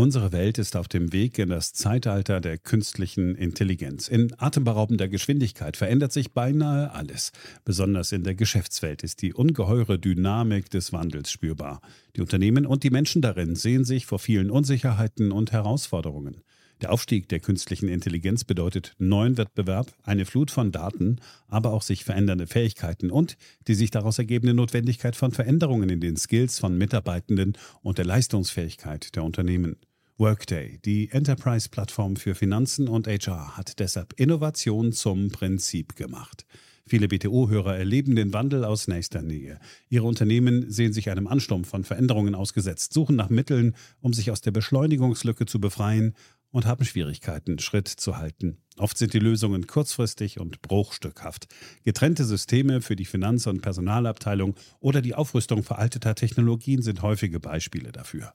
[0.00, 4.08] Unsere Welt ist auf dem Weg in das Zeitalter der künstlichen Intelligenz.
[4.08, 7.32] In atemberaubender Geschwindigkeit verändert sich beinahe alles.
[7.66, 11.82] Besonders in der Geschäftswelt ist die ungeheure Dynamik des Wandels spürbar.
[12.16, 16.40] Die Unternehmen und die Menschen darin sehen sich vor vielen Unsicherheiten und Herausforderungen.
[16.80, 22.04] Der Aufstieg der künstlichen Intelligenz bedeutet neuen Wettbewerb, eine Flut von Daten, aber auch sich
[22.04, 23.36] verändernde Fähigkeiten und
[23.68, 29.14] die sich daraus ergebende Notwendigkeit von Veränderungen in den Skills von Mitarbeitenden und der Leistungsfähigkeit
[29.14, 29.76] der Unternehmen.
[30.20, 36.44] Workday, die Enterprise-Plattform für Finanzen und HR, hat deshalb Innovation zum Prinzip gemacht.
[36.86, 39.58] Viele BTO-Hörer erleben den Wandel aus nächster Nähe.
[39.88, 44.42] Ihre Unternehmen sehen sich einem Ansturm von Veränderungen ausgesetzt, suchen nach Mitteln, um sich aus
[44.42, 46.14] der Beschleunigungslücke zu befreien
[46.50, 48.58] und haben Schwierigkeiten, Schritt zu halten.
[48.76, 51.48] Oft sind die Lösungen kurzfristig und bruchstückhaft.
[51.82, 57.90] Getrennte Systeme für die Finanz- und Personalabteilung oder die Aufrüstung veralteter Technologien sind häufige Beispiele
[57.90, 58.34] dafür.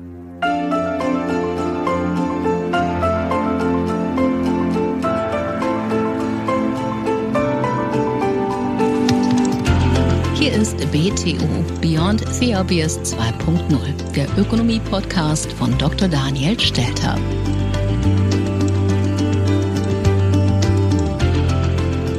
[10.41, 16.07] Hier ist BTO Beyond the Obvious 2.0, der Ökonomie-Podcast von Dr.
[16.07, 17.15] Daniel Stelter.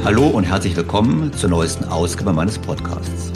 [0.05, 3.33] Hallo und herzlich willkommen zur neuesten Ausgabe meines Podcasts.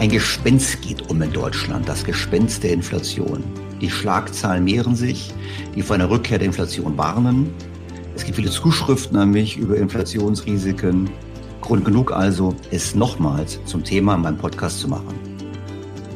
[0.00, 3.44] Ein Gespenst geht um in Deutschland, das Gespenst der Inflation.
[3.80, 5.32] Die Schlagzahlen mehren sich,
[5.76, 7.54] die vor einer Rückkehr der Inflation warnen.
[8.16, 11.08] Es gibt viele Zuschriften an mich über Inflationsrisiken,
[11.64, 15.14] Grund genug also, es nochmals zum Thema in meinem Podcast zu machen.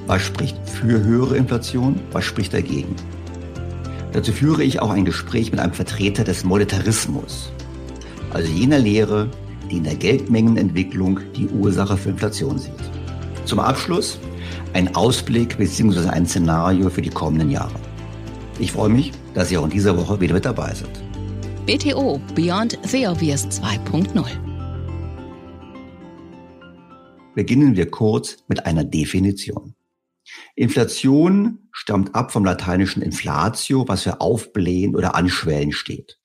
[0.07, 1.99] Was spricht für höhere Inflation?
[2.13, 2.95] Was spricht dagegen?
[4.13, 7.51] Dazu führe ich auch ein Gespräch mit einem Vertreter des Monetarismus,
[8.31, 9.31] also jener Lehre,
[9.71, 12.73] die in der Geldmengenentwicklung die Ursache für Inflation sieht.
[13.47, 14.19] Zum Abschluss
[14.75, 16.11] ein Ausblick bzw.
[16.11, 17.81] ein Szenario für die kommenden Jahre.
[18.59, 20.91] Ich freue mich, dass Sie auch in dieser Woche wieder mit dabei sind.
[21.65, 24.48] BTO Beyond the Obvious 2.0
[27.39, 29.77] Beginnen wir kurz mit einer Definition.
[30.57, 36.19] Inflation stammt ab vom lateinischen inflatio, was für aufblähen oder anschwellen steht.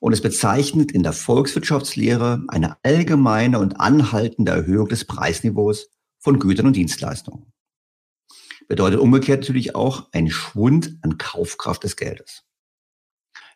[0.00, 6.66] Und es bezeichnet in der Volkswirtschaftslehre eine allgemeine und anhaltende Erhöhung des Preisniveaus von Gütern
[6.66, 7.52] und Dienstleistungen.
[8.66, 12.42] Bedeutet umgekehrt natürlich auch ein Schwund an Kaufkraft des Geldes.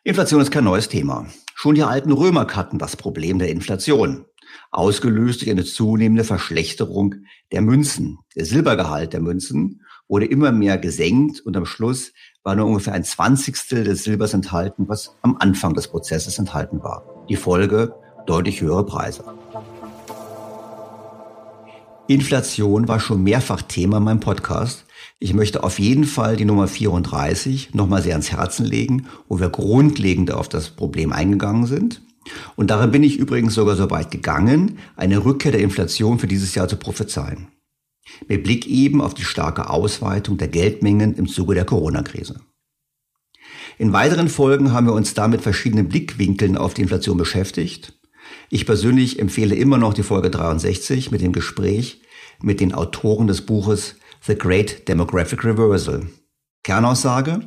[0.05, 1.27] Inflation ist kein neues Thema.
[1.53, 4.23] Schon die alten Römer kannten das Problem der Inflation
[4.71, 7.15] ausgelöst durch eine zunehmende Verschlechterung
[7.51, 8.19] der Münzen.
[8.35, 12.13] Der Silbergehalt der Münzen wurde immer mehr gesenkt und am Schluss
[12.43, 17.25] war nur ungefähr ein Zwanzigstel des Silbers enthalten, was am Anfang des Prozesses enthalten war.
[17.29, 17.93] Die Folge
[18.25, 19.23] deutlich höhere Preise.
[22.07, 24.85] Inflation war schon mehrfach Thema in meinem Podcast.
[25.19, 29.49] Ich möchte auf jeden Fall die Nummer 34 nochmal sehr ans Herzen legen, wo wir
[29.49, 32.01] grundlegend auf das Problem eingegangen sind.
[32.55, 36.55] Und darin bin ich übrigens sogar so weit gegangen, eine Rückkehr der Inflation für dieses
[36.55, 37.47] Jahr zu prophezeien.
[38.27, 42.39] Mit Blick eben auf die starke Ausweitung der Geldmengen im Zuge der Corona-Krise.
[43.77, 47.93] In weiteren Folgen haben wir uns da mit verschiedenen Blickwinkeln auf die Inflation beschäftigt.
[48.49, 52.01] Ich persönlich empfehle immer noch die Folge 63 mit dem Gespräch
[52.41, 53.95] mit den Autoren des Buches
[54.25, 56.07] The Great Demographic Reversal.
[56.63, 57.41] Kernaussage,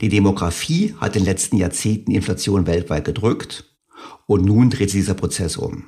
[0.00, 3.67] die Demografie hat in den letzten Jahrzehnten Inflation weltweit gedrückt
[4.28, 5.84] und nun dreht sich dieser Prozess um.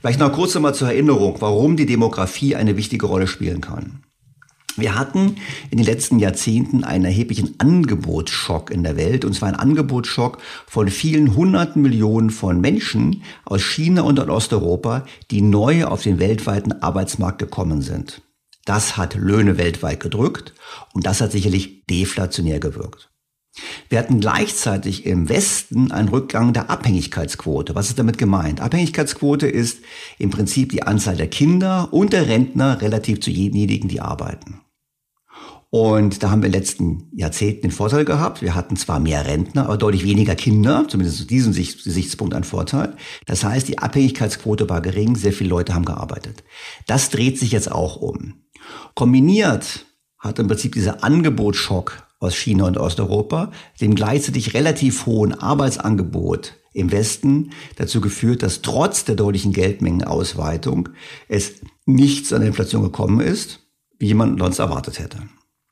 [0.00, 4.02] Vielleicht noch kurz einmal zur Erinnerung, warum die Demografie eine wichtige Rolle spielen kann.
[4.76, 5.36] Wir hatten
[5.70, 10.88] in den letzten Jahrzehnten einen erheblichen Angebotsschock in der Welt, und zwar ein Angebotsschock von
[10.88, 17.38] vielen hunderten Millionen von Menschen aus China und Osteuropa, die neu auf den weltweiten Arbeitsmarkt
[17.38, 18.22] gekommen sind.
[18.64, 20.54] Das hat Löhne weltweit gedrückt
[20.94, 23.11] und das hat sicherlich deflationär gewirkt.
[23.88, 27.74] Wir hatten gleichzeitig im Westen einen Rückgang der Abhängigkeitsquote.
[27.74, 28.60] Was ist damit gemeint?
[28.60, 29.80] Abhängigkeitsquote ist
[30.18, 34.62] im Prinzip die Anzahl der Kinder und der Rentner relativ zu denjenigen, die arbeiten.
[35.74, 38.42] Und da haben wir in den letzten Jahrzehnten den Vorteil gehabt.
[38.42, 42.94] Wir hatten zwar mehr Rentner, aber deutlich weniger Kinder, zumindest zu diesem Gesichtspunkt ein Vorteil.
[43.24, 46.44] Das heißt, die Abhängigkeitsquote war gering, sehr viele Leute haben gearbeitet.
[46.86, 48.34] Das dreht sich jetzt auch um.
[48.94, 49.86] Kombiniert
[50.18, 56.92] hat im Prinzip dieser Angebotsschock aus China und Osteuropa, dem gleichzeitig relativ hohen Arbeitsangebot im
[56.92, 60.90] Westen dazu geführt, dass trotz der deutlichen Geldmengenausweitung
[61.28, 61.54] es
[61.84, 63.60] nichts an der Inflation gekommen ist,
[63.98, 65.18] wie man sonst erwartet hätte.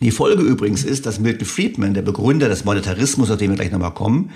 [0.02, 3.70] Die Folge übrigens ist, dass Milton Friedman, der Begründer des Monetarismus, auf den wir gleich
[3.70, 4.30] nochmal kommen,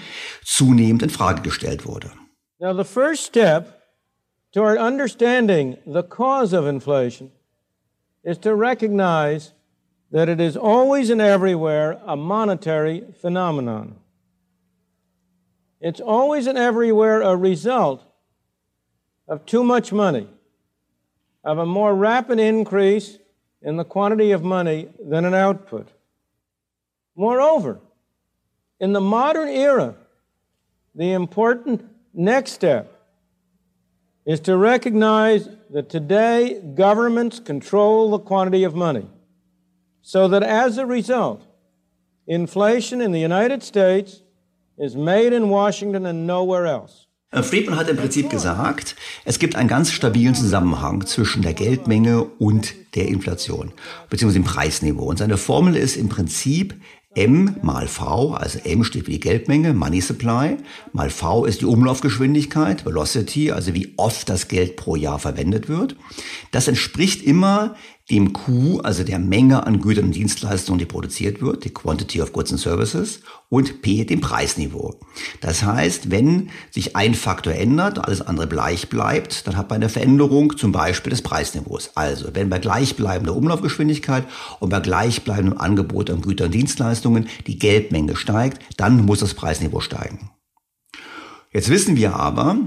[0.45, 2.11] zunehmend in Frage gestellt wurde.
[2.59, 3.81] Now the first step
[4.53, 7.33] toward understanding the cause of inflation
[8.23, 9.53] is to recognize
[10.15, 13.97] that it is always and everywhere a monetary phenomenon.
[15.81, 18.01] It's always and everywhere a result
[19.27, 20.29] of too much money,
[21.43, 23.19] of a more rapid increase
[23.61, 25.89] in the quantity of money than an output.
[27.17, 27.81] Moreover,
[28.79, 29.97] in the modern era,
[30.95, 33.03] the important next step
[34.25, 39.09] is to recognize that today governments control the quantity of money,
[40.05, 41.41] so that as a result,
[42.27, 44.23] inflation in the United States
[44.77, 47.07] is made in Washington and nowhere else.
[47.43, 52.75] Friedman hat im Prinzip gesagt, es gibt einen ganz stabilen Zusammenhang zwischen der Geldmenge und
[52.95, 53.73] der Inflation,
[54.09, 55.07] beziehungsweise dem Preisniveau.
[55.07, 56.77] Und seine Formel ist im Prinzip
[57.17, 60.59] M mal V, also M steht für die Geldmenge, Money Supply,
[60.93, 65.97] mal V ist die Umlaufgeschwindigkeit, Velocity, also wie oft das Geld pro Jahr verwendet wird.
[66.53, 67.75] Das entspricht immer
[68.11, 72.35] dem Q, also der Menge an Gütern und Dienstleistungen, die produziert wird, die Quantity of
[72.35, 75.01] Goods and Services, und P, dem Preisniveau.
[75.41, 79.89] Das heißt, wenn sich ein Faktor ändert, alles andere gleich bleibt, dann hat man eine
[79.89, 81.93] Veränderung zum Beispiel des Preisniveaus.
[81.95, 84.25] Also, wenn bei gleichbleibender Umlaufgeschwindigkeit
[84.61, 89.81] und bei gleichbleibendem Angebot an Gütern und Dienstleistungen die Geldmenge steigt, dann muss das Preisniveau
[89.81, 90.31] steigen.
[91.53, 92.59] Jetzt wissen wir aber,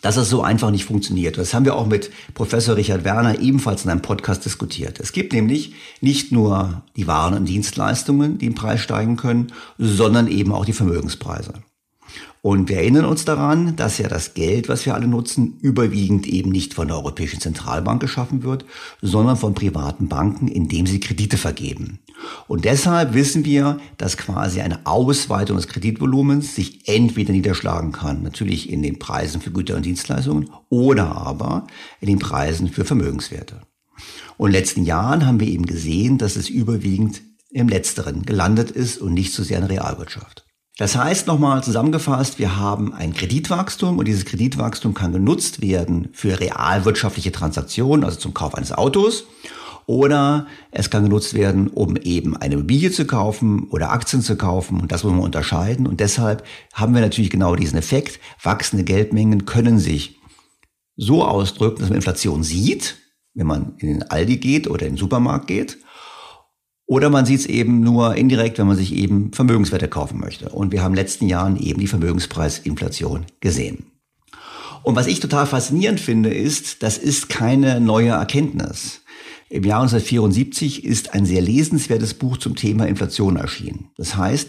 [0.00, 1.38] dass es so einfach nicht funktioniert.
[1.38, 5.00] Das haben wir auch mit Professor Richard Werner ebenfalls in einem Podcast diskutiert.
[5.00, 10.28] Es gibt nämlich nicht nur die Waren und Dienstleistungen, die im Preis steigen können, sondern
[10.28, 11.54] eben auch die Vermögenspreise.
[12.40, 16.50] Und wir erinnern uns daran, dass ja das Geld, was wir alle nutzen, überwiegend eben
[16.50, 18.64] nicht von der Europäischen Zentralbank geschaffen wird,
[19.02, 21.98] sondern von privaten Banken, indem sie Kredite vergeben.
[22.46, 28.70] Und deshalb wissen wir, dass quasi eine Ausweitung des Kreditvolumens sich entweder niederschlagen kann, natürlich
[28.70, 31.66] in den Preisen für Güter und Dienstleistungen oder aber
[32.00, 33.62] in den Preisen für Vermögenswerte.
[34.36, 38.70] Und in den letzten Jahren haben wir eben gesehen, dass es überwiegend im Letzteren gelandet
[38.70, 40.47] ist und nicht so sehr in der Realwirtschaft.
[40.78, 46.38] Das heißt nochmal zusammengefasst, wir haben ein Kreditwachstum und dieses Kreditwachstum kann genutzt werden für
[46.38, 49.24] realwirtschaftliche Transaktionen, also zum Kauf eines Autos.
[49.86, 54.80] Oder es kann genutzt werden, um eben eine Immobilie zu kaufen oder Aktien zu kaufen.
[54.80, 55.88] Und das muss man unterscheiden.
[55.88, 58.20] Und deshalb haben wir natürlich genau diesen Effekt.
[58.40, 60.20] Wachsende Geldmengen können sich
[60.94, 62.98] so ausdrücken, dass man Inflation sieht,
[63.34, 65.78] wenn man in den Aldi geht oder in den Supermarkt geht.
[66.88, 70.48] Oder man sieht es eben nur indirekt, wenn man sich eben Vermögenswerte kaufen möchte.
[70.48, 73.92] Und wir haben in den letzten Jahren eben die Vermögenspreisinflation gesehen.
[74.82, 79.02] Und was ich total faszinierend finde, ist, das ist keine neue Erkenntnis.
[79.50, 83.90] Im Jahr 1974 ist ein sehr lesenswertes Buch zum Thema Inflation erschienen.
[83.98, 84.48] Das heißt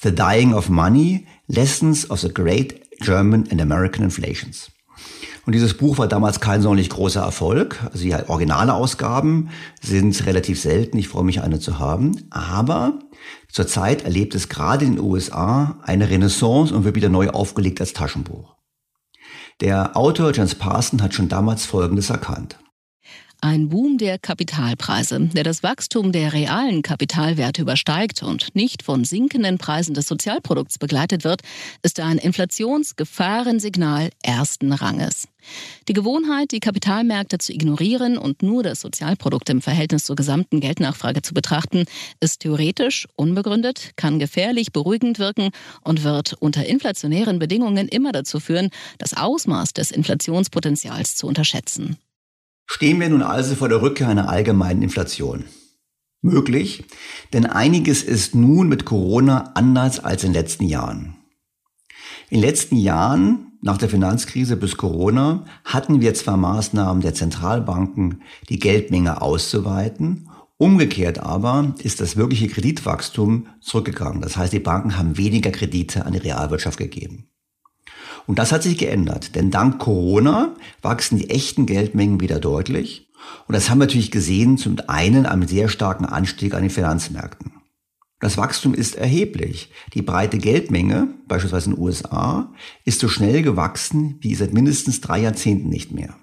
[0.00, 4.70] The Dying of Money, Lessons of the Great German and American Inflations.
[5.50, 7.80] Und dieses Buch war damals kein sonderlich großer Erfolg.
[7.92, 9.50] Also die originale Ausgaben
[9.82, 10.96] sind relativ selten.
[10.96, 12.28] Ich freue mich, eine zu haben.
[12.30, 13.00] Aber
[13.48, 17.94] zurzeit erlebt es gerade in den USA eine Renaissance und wird wieder neu aufgelegt als
[17.94, 18.54] Taschenbuch.
[19.60, 22.56] Der Autor Jens Parson hat schon damals Folgendes erkannt.
[23.40, 29.58] Ein Boom der Kapitalpreise, der das Wachstum der realen Kapitalwerte übersteigt und nicht von sinkenden
[29.58, 31.42] Preisen des Sozialprodukts begleitet wird,
[31.82, 35.26] ist ein Inflationsgefahrensignal ersten Ranges.
[35.88, 41.22] Die Gewohnheit, die Kapitalmärkte zu ignorieren und nur das Sozialprodukt im Verhältnis zur gesamten Geldnachfrage
[41.22, 41.84] zu betrachten,
[42.20, 45.50] ist theoretisch unbegründet, kann gefährlich beruhigend wirken
[45.82, 51.96] und wird unter inflationären Bedingungen immer dazu führen, das Ausmaß des Inflationspotenzials zu unterschätzen.
[52.66, 55.44] Stehen wir nun also vor der Rückkehr einer allgemeinen Inflation?
[56.22, 56.84] Möglich,
[57.32, 61.16] denn einiges ist nun mit Corona anders als in den letzten Jahren.
[62.28, 68.22] In den letzten Jahren, nach der Finanzkrise bis Corona, hatten wir zwar Maßnahmen der Zentralbanken,
[68.48, 74.20] die Geldmenge auszuweiten, umgekehrt aber ist das wirkliche Kreditwachstum zurückgegangen.
[74.20, 77.26] Das heißt, die Banken haben weniger Kredite an die Realwirtschaft gegeben.
[78.26, 83.08] Und das hat sich geändert, denn dank Corona wachsen die echten Geldmengen wieder deutlich.
[83.46, 87.59] Und das haben wir natürlich gesehen, zum einen am sehr starken Anstieg an den Finanzmärkten.
[88.20, 89.70] Das Wachstum ist erheblich.
[89.94, 92.52] Die breite Geldmenge, beispielsweise in den USA,
[92.84, 96.14] ist so schnell gewachsen wie seit mindestens drei Jahrzehnten nicht mehr.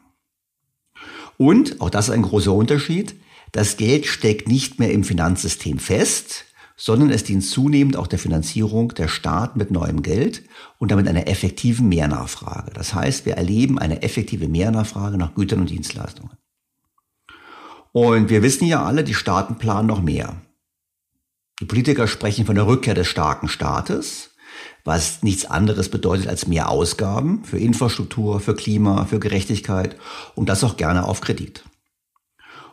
[1.38, 3.16] Und, auch das ist ein großer Unterschied,
[3.52, 8.90] das Geld steckt nicht mehr im Finanzsystem fest, sondern es dient zunehmend auch der Finanzierung
[8.90, 10.44] der Staat mit neuem Geld
[10.78, 12.72] und damit einer effektiven Mehrnachfrage.
[12.74, 16.38] Das heißt, wir erleben eine effektive Mehrnachfrage nach Gütern und Dienstleistungen.
[17.92, 20.40] Und wir wissen ja alle, die Staaten planen noch mehr.
[21.60, 24.30] Die Politiker sprechen von der Rückkehr des starken Staates,
[24.84, 29.98] was nichts anderes bedeutet als mehr Ausgaben für Infrastruktur, für Klima, für Gerechtigkeit
[30.36, 31.64] und das auch gerne auf Kredit.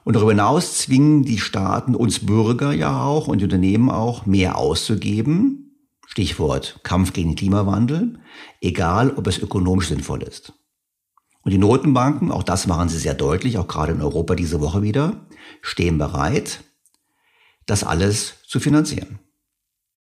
[0.05, 4.59] Und darüber hinaus zwingen die Staaten uns Bürger ja auch und die Unternehmen auch mehr
[4.59, 5.89] auszugeben.
[6.07, 8.19] Stichwort Kampf gegen den Klimawandel,
[8.61, 10.53] egal ob es ökonomisch sinnvoll ist.
[11.41, 14.83] Und die Notenbanken, auch das machen sie sehr deutlich, auch gerade in Europa diese Woche
[14.83, 15.27] wieder,
[15.63, 16.65] stehen bereit,
[17.67, 19.19] das alles zu finanzieren.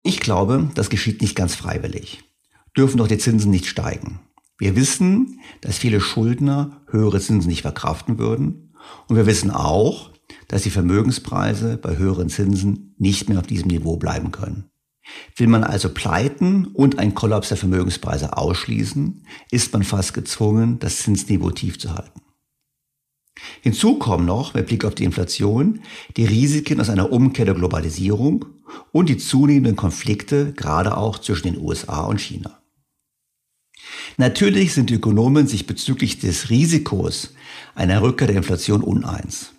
[0.03, 2.24] Ich glaube, das geschieht nicht ganz freiwillig.
[2.77, 4.20] Dürfen doch die Zinsen nicht steigen.
[4.58, 8.74] Wir wissen, dass viele Schuldner höhere Zinsen nicht verkraften würden
[9.08, 10.12] und wir wissen auch,
[10.48, 14.70] dass die Vermögenspreise bei höheren Zinsen nicht mehr auf diesem Niveau bleiben können.
[15.36, 21.00] Will man also Pleiten und einen Kollaps der Vermögenspreise ausschließen, ist man fast gezwungen, das
[21.00, 22.22] Zinsniveau tief zu halten.
[23.62, 25.81] Hinzu kommen noch, mit Blick auf die Inflation,
[26.17, 28.46] die Risiken aus einer Umkehr der Globalisierung
[28.91, 32.60] und die zunehmenden Konflikte, gerade auch zwischen den USA und China.
[34.17, 37.34] Natürlich sind die Ökonomen sich bezüglich des Risikos
[37.75, 39.51] einer Rückkehr der Inflation uneins.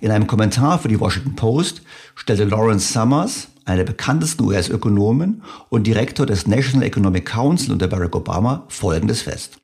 [0.00, 1.82] In einem Kommentar für die Washington Post
[2.14, 8.14] stellte Lawrence Summers, einer der bekanntesten US-Ökonomen und Direktor des National Economic Council unter Barack
[8.14, 9.58] Obama, Folgendes fest.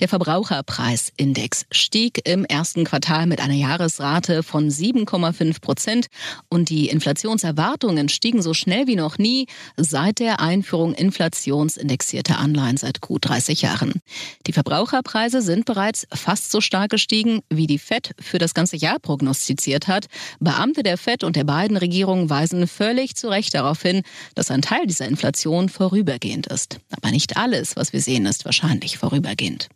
[0.00, 6.06] Der Verbraucherpreisindex stieg im ersten Quartal mit einer Jahresrate von 7,5 Prozent
[6.48, 9.46] und die Inflationserwartungen stiegen so schnell wie noch nie
[9.76, 14.00] seit der Einführung inflationsindexierter Anleihen seit gut 30 Jahren.
[14.46, 18.98] Die Verbraucherpreise sind bereits fast so stark gestiegen, wie die FED für das ganze Jahr
[18.98, 20.06] prognostiziert hat.
[20.40, 24.02] Beamte der FED und der beiden Regierungen weisen völlig zu Recht darauf hin,
[24.34, 26.80] dass ein Teil dieser Inflation vorübergehend ist.
[26.90, 29.68] Aber nicht alles, was wir sehen, ist wahrscheinlich vorübergehend.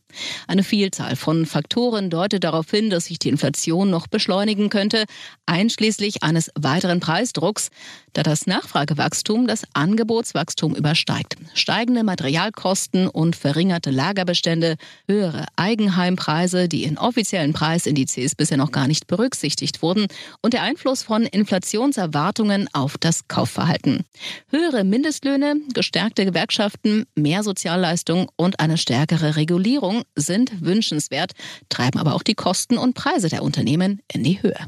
[0.47, 5.05] Eine Vielzahl von Faktoren deutet darauf hin, dass sich die Inflation noch beschleunigen könnte,
[5.47, 7.71] einschließlich eines weiteren Preisdrucks,
[8.13, 11.37] da das Nachfragewachstum das Angebotswachstum übersteigt.
[11.55, 19.07] Steigende Materialkosten und verringerte Lagerbestände, höhere Eigenheimpreise, die in offiziellen Preisindizes bisher noch gar nicht
[19.07, 20.07] berücksichtigt wurden,
[20.41, 24.05] und der Einfluss von Inflationserwartungen auf das Kaufverhalten.
[24.51, 31.33] Höhere Mindestlöhne, gestärkte Gewerkschaften, mehr Sozialleistung und eine stärkere Regulierung sind wünschenswert,
[31.69, 34.59] treiben aber auch die Kosten und Preise der Unternehmen in die Höhe.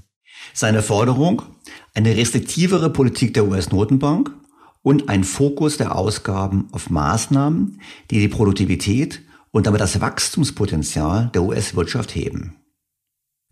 [0.54, 1.42] Seine Forderung,
[1.95, 4.30] eine restriktivere Politik der US-Notenbank
[4.83, 7.80] und ein Fokus der Ausgaben auf Maßnahmen,
[8.11, 12.57] die die Produktivität und damit das Wachstumspotenzial der US-Wirtschaft heben.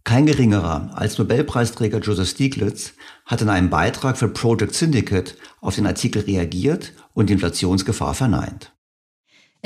[0.04, 2.92] Kein geringerer als Nobelpreisträger Joseph Stiglitz
[3.24, 8.75] hat in einem Beitrag für Project Syndicate auf den Artikel reagiert und die Inflationsgefahr verneint.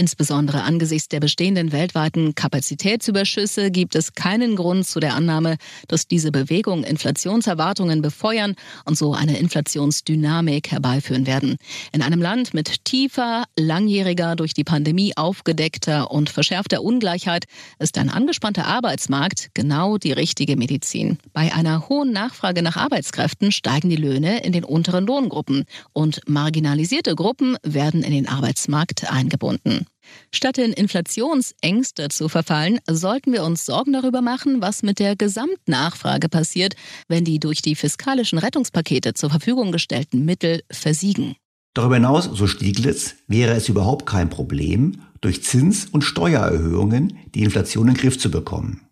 [0.00, 6.32] Insbesondere angesichts der bestehenden weltweiten Kapazitätsüberschüsse gibt es keinen Grund zu der Annahme, dass diese
[6.32, 8.54] Bewegungen Inflationserwartungen befeuern
[8.86, 11.58] und so eine Inflationsdynamik herbeiführen werden.
[11.92, 17.44] In einem Land mit tiefer, langjähriger, durch die Pandemie aufgedeckter und verschärfter Ungleichheit
[17.78, 21.18] ist ein angespannter Arbeitsmarkt genau die richtige Medizin.
[21.34, 27.14] Bei einer hohen Nachfrage nach Arbeitskräften steigen die Löhne in den unteren Lohngruppen und marginalisierte
[27.14, 29.89] Gruppen werden in den Arbeitsmarkt eingebunden.
[30.32, 36.28] Statt in Inflationsängste zu verfallen, sollten wir uns Sorgen darüber machen, was mit der Gesamtnachfrage
[36.28, 36.74] passiert,
[37.08, 41.36] wenn die durch die fiskalischen Rettungspakete zur Verfügung gestellten Mittel versiegen.
[41.74, 47.88] Darüber hinaus, so Stieglitz, wäre es überhaupt kein Problem, durch Zins- und Steuererhöhungen die Inflation
[47.88, 48.82] in den Griff zu bekommen.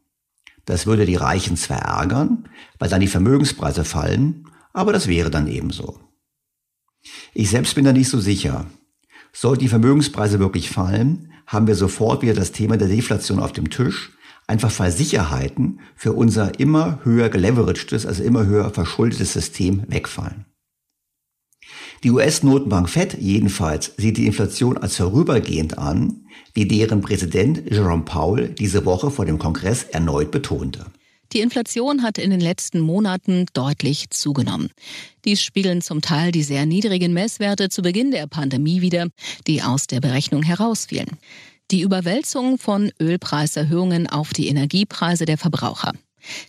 [0.65, 2.49] Das würde die Reichen zwar ärgern,
[2.79, 5.99] weil dann die Vermögenspreise fallen, aber das wäre dann ebenso.
[7.33, 8.67] Ich selbst bin da nicht so sicher.
[9.41, 13.71] Sollten die Vermögenspreise wirklich fallen, haben wir sofort wieder das Thema der Deflation auf dem
[13.71, 14.11] Tisch,
[14.49, 20.47] einfach weil Sicherheiten für unser immer höher geleveragedes, also immer höher verschuldetes System wegfallen.
[22.03, 28.49] Die US-Notenbank Fed jedenfalls sieht die Inflation als vorübergehend an, wie deren Präsident Jerome Powell
[28.49, 30.87] diese Woche vor dem Kongress erneut betonte.
[31.33, 34.71] Die Inflation hat in den letzten Monaten deutlich zugenommen.
[35.25, 39.09] Dies spiegeln zum Teil die sehr niedrigen Messwerte zu Beginn der Pandemie wider,
[39.47, 41.19] die aus der Berechnung herausfielen.
[41.71, 45.93] Die Überwälzung von Ölpreiserhöhungen auf die Energiepreise der Verbraucher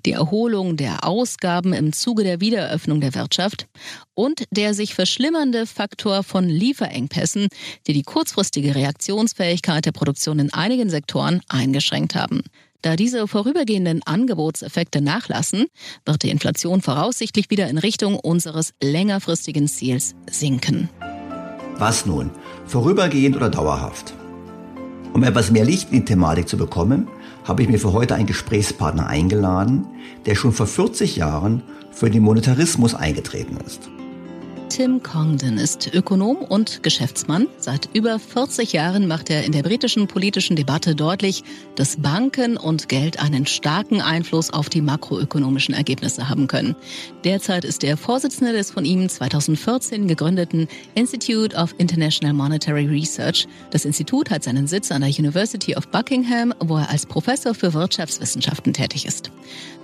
[0.06, 3.68] die Erholung der Ausgaben im Zuge der Wiedereröffnung der Wirtschaft
[4.14, 7.48] und der sich verschlimmernde Faktor von Lieferengpässen,
[7.88, 12.42] die die kurzfristige Reaktionsfähigkeit der Produktion in einigen Sektoren eingeschränkt haben.
[12.82, 15.66] Da diese vorübergehenden Angebotseffekte nachlassen,
[16.06, 20.90] wird die Inflation voraussichtlich wieder in Richtung unseres längerfristigen Ziels sinken.
[21.78, 22.32] Was nun?
[22.66, 24.14] Vorübergehend oder dauerhaft?
[25.14, 27.10] Um etwas mehr Licht in die Thematik zu bekommen,
[27.44, 29.86] habe ich mir für heute einen Gesprächspartner eingeladen,
[30.26, 33.90] der schon vor 40 Jahren für den Monetarismus eingetreten ist.
[34.70, 37.48] Tim Congdon ist Ökonom und Geschäftsmann.
[37.58, 41.44] Seit über 40 Jahren macht er in der britischen politischen Debatte deutlich,
[41.76, 46.76] dass Banken und Geld einen starken Einfluss auf die makroökonomischen Ergebnisse haben können.
[47.24, 53.48] Derzeit ist er Vorsitzende des von ihm 2014 gegründeten Institute of International Monetary Research.
[53.72, 57.74] Das Institut hat seinen Sitz an der University of Buckingham, wo er als Professor für
[57.74, 59.32] Wirtschaftswissenschaften tätig ist.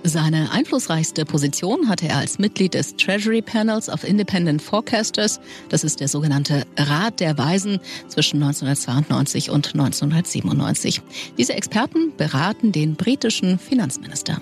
[0.04, 5.40] Seine einflussreichste Position hatte er als Mitglied des Treasury Panels of Independent Forecasters.
[5.70, 11.00] Das ist der sogenannte Rat der Weisen zwischen 1992 und 1997.
[11.38, 14.38] Diese Experten beraten den britischen Finanzminister.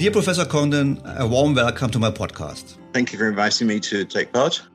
[0.00, 2.78] Dear Professor Condon, a warm welcome to my podcast.
[2.94, 4.70] Thank you for inviting me to take part.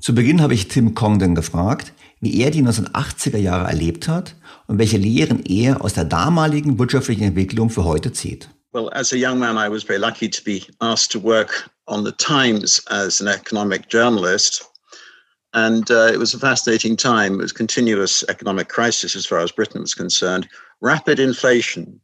[0.00, 4.34] Zu Beginn habe ich Tim Congdon gefragt, wie er die 1980er Jahre erlebt hat
[4.66, 8.50] und welche Lehren er aus der damaligen wirtschaftlichen Entwicklung für heute zieht.
[8.72, 12.04] Well, as a young man, I was very lucky to be asked to work on
[12.04, 14.64] the Times as an economic journalist.
[15.52, 17.34] And uh, it was a fascinating time.
[17.34, 20.48] It was continuous economic crisis as far as Britain was concerned,
[20.80, 22.00] rapid inflation.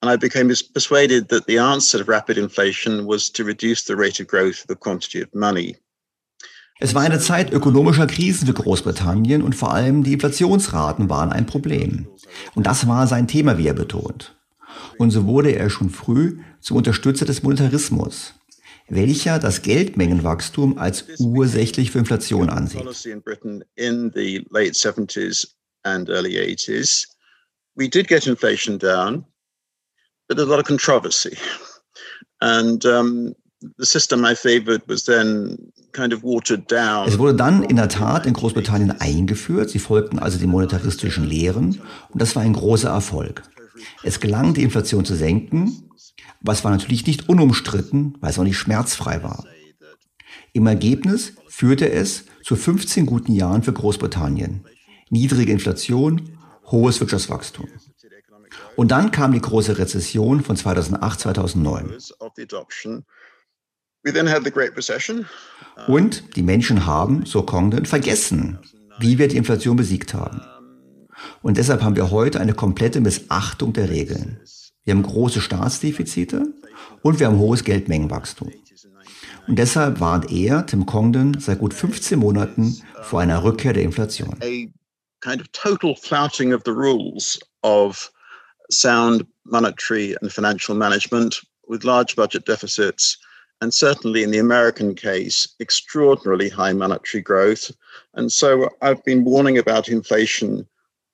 [0.00, 4.20] And I became persuaded that the answer to rapid inflation was to reduce the rate
[4.20, 5.76] of growth the quantity of money.
[6.80, 11.46] Es war eine Zeit ökonomischer Krisen für Großbritannien und vor allem die Inflationsraten waren ein
[11.46, 12.08] Problem.
[12.54, 14.36] Und das war sein Thema, wie er betont.
[14.98, 18.34] Und so wurde er schon früh zum Unterstützer des Monetarismus,
[18.92, 22.84] welcher das Geldmengenwachstum als ursächlich für Inflation ansieht.
[27.74, 29.24] We did get inflation down,
[30.28, 31.38] but there's a lot of controversy.
[32.40, 33.34] And um,
[33.78, 37.08] the system I favored was then kind of watered down.
[37.08, 39.70] Es wurde dann in der Tat in Großbritannien eingeführt.
[39.70, 43.42] Sie folgten also den monetaristischen Lehren und das war ein großer Erfolg.
[44.02, 45.90] Es gelang, die Inflation zu senken,
[46.46, 49.44] es war natürlich nicht unumstritten, weil es auch nicht schmerzfrei war.
[50.52, 54.64] Im Ergebnis führte es zu 15 guten Jahren für Großbritannien.
[55.10, 57.68] Niedrige Inflation, hohes Wirtschaftswachstum.
[58.76, 61.92] Und dann kam die große Rezession von 2008, 2009.
[65.86, 68.58] Und die Menschen haben, so Congdon, vergessen,
[68.98, 70.40] wie wir die Inflation besiegt haben.
[71.40, 74.40] Und deshalb haben wir heute eine komplette Missachtung der Regeln.
[74.84, 76.54] Wir haben große Staatsdefizite
[77.02, 78.52] und wir haben hohes Geldmengenwachstum.
[79.46, 84.38] Und deshalb warnt er, Tim Congdon, seit gut 15 Monaten vor einer Rückkehr der Inflation.
[85.20, 88.10] Kind of total flouting of the rules of
[88.70, 93.18] sound monetary and financial management with large budget deficits
[93.60, 97.70] and certainly in the American case, extraordinarily high monetary growth.
[98.14, 100.66] And so I've been warning about inflation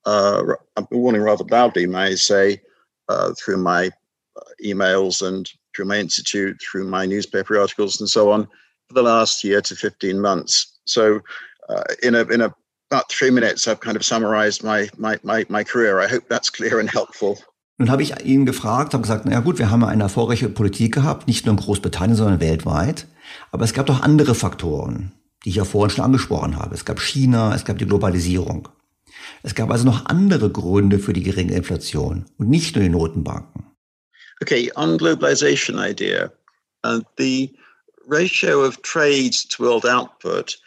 [0.07, 2.63] uh, I've been warning rather loudly, may I say,
[3.09, 3.91] uh, through my
[4.37, 8.47] uh, emails and through my institute, through my newspaper articles, and so on,
[8.89, 10.79] for the last year to 15 months.
[10.87, 11.21] So,
[11.69, 12.55] uh, in a in a,
[12.91, 16.01] about three minutes, I've kind of summarized my, my my my career.
[16.01, 17.39] I hope that's clear and helpful.
[17.79, 20.95] Nun habe ich ihn gefragt, habe gesagt, na ja gut, wir haben eine erfolgreiche Politik
[20.95, 23.07] gehabt, nicht nur in Großbritannien, sondern weltweit.
[23.53, 25.13] Aber es gab doch andere Faktoren,
[25.45, 26.75] die ich ja vorhin schon angesprochen habe.
[26.75, 28.69] Es gab China, es gab die Globalisierung.
[29.43, 33.67] Es gab also noch andere Gründe für die geringe Inflation und nicht nur die Notenbanken.
[34.41, 36.31] Okay, on globalization idea,
[36.87, 37.53] uh, the
[38.09, 40.59] ratio of trade to world output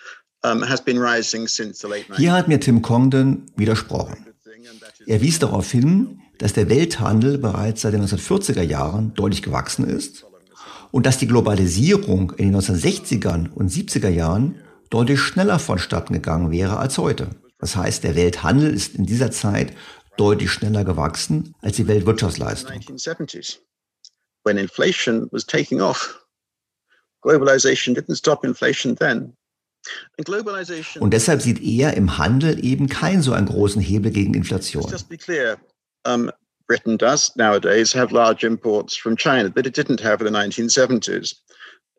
[0.43, 2.17] um, has been rising since the late 90s.
[2.17, 4.25] Hier hat mir Tim Congdon widersprochen.
[5.05, 10.25] Er wies darauf hin, dass der Welthandel bereits seit den 1940er Jahren deutlich gewachsen ist
[10.91, 14.55] und dass die Globalisierung in den 1960ern und 70er Jahren
[14.89, 17.29] deutlich schneller vonstatten gegangen wäre als heute.
[17.61, 19.73] Das heißt, der Welthandel ist in dieser Zeit
[20.17, 22.71] deutlich schneller gewachsen als die Weltwirtschaftsleistung.
[22.71, 23.59] 1970s,
[24.43, 26.17] when inflation was taking off.
[27.21, 29.37] Globalization didn't stop inflation then.
[30.99, 34.87] Und deshalb sieht er im Handel eben keinen so einen großen Hebel gegen Inflation.
[34.89, 35.57] just be clear,
[36.05, 36.31] um,
[36.67, 41.35] Britain does nowadays have large imports from China that it didn't have in the 1970s.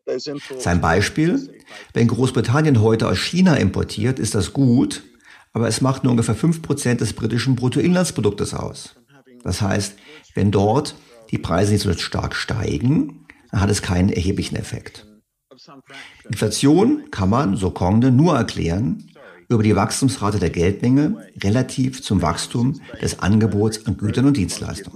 [0.05, 1.49] Those imports Sein Beispiel,
[1.93, 5.03] wenn Großbritannien heute aus China importiert, ist das gut,
[5.53, 8.95] aber es macht nur ungefähr 5% des britischen Bruttoinlandsproduktes aus.
[9.43, 9.95] Das heißt,
[10.33, 10.95] wenn dort
[11.31, 15.05] die Preise nicht so stark steigen, dann hat es keinen erheblichen Effekt.
[16.27, 19.09] Inflation kann man, so Conde, nur erklären
[19.49, 24.95] über die Wachstumsrate der Geldmenge relativ zum Wachstum des Angebots an Gütern und Dienstleistungen.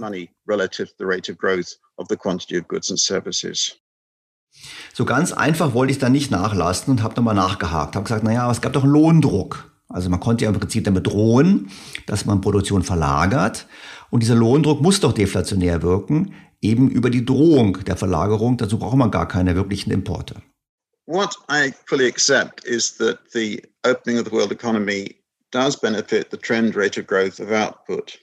[4.94, 7.94] So ganz einfach wollte ich da nicht nachlassen und habe nochmal nachgehakt.
[7.94, 9.77] Habe gesagt, naja, aber es gab doch einen Lohndruck.
[9.88, 11.70] Also man konnte ja im Prinzip damit drohen,
[12.06, 13.66] dass man Produktion verlagert.
[14.10, 18.56] Und dieser Lohndruck muss doch deflationär wirken, eben über die Drohung der Verlagerung.
[18.58, 20.36] Dazu braucht man gar keine wirklichen Importe.
[21.06, 25.16] What I fully accept is that the opening of the world economy
[25.50, 28.18] does benefit the trend rate of growth of output.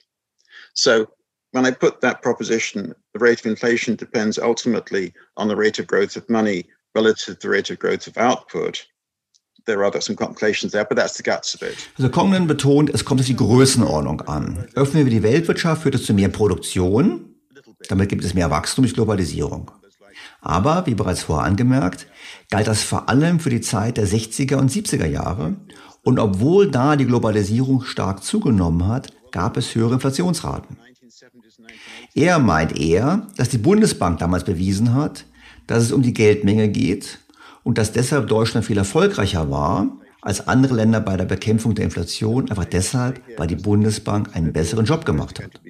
[0.74, 1.08] So
[1.50, 5.88] when I put that proposition, the rate of inflation depends ultimately on the rate of
[5.88, 8.86] growth of money relative to the rate of growth of output.
[9.66, 11.76] There are some complications there, but that's the guts of it.
[11.98, 14.66] Also Congdon betont, es kommt auf die Größenordnung an.
[14.74, 17.34] Öffnen wir die Weltwirtschaft, führt es zu mehr Produktion.
[17.88, 19.70] Damit gibt es mehr Wachstum durch Globalisierung.
[20.40, 22.06] Aber, wie bereits vorher angemerkt,
[22.50, 25.56] galt das vor allem für die Zeit der 60er und 70er Jahre.
[26.04, 30.76] Und obwohl da die Globalisierung stark zugenommen hat, gab es höhere Inflationsraten.
[32.14, 35.24] Er meint eher, dass die Bundesbank damals bewiesen hat,
[35.66, 37.18] dass es um die Geldmenge geht
[37.66, 42.48] und dass deshalb Deutschland viel erfolgreicher war als andere Länder bei der Bekämpfung der Inflation,
[42.48, 45.60] einfach deshalb, weil die Bundesbank einen besseren Job gemacht hat.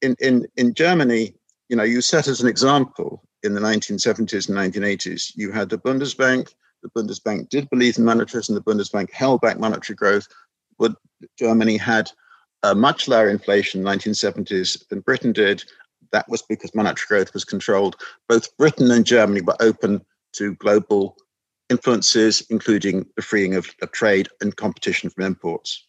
[0.00, 1.34] In, in, in Germany,
[1.68, 5.76] you know, you set as an example in the 1970s and 1980s, you had the
[5.76, 6.48] Bundesbank.
[6.82, 8.54] The Bundesbank did believe in monetarism.
[8.54, 10.26] The Bundesbank held back monetary growth.
[10.78, 10.96] But
[11.38, 12.10] Germany had
[12.62, 15.62] a much lower inflation in the 1970s than Britain did.
[16.10, 17.96] That was because monetary growth was controlled.
[18.30, 20.00] Both Britain and Germany were open
[20.32, 21.16] to global
[21.68, 25.84] influences, including the freeing of, of trade and competition from imports.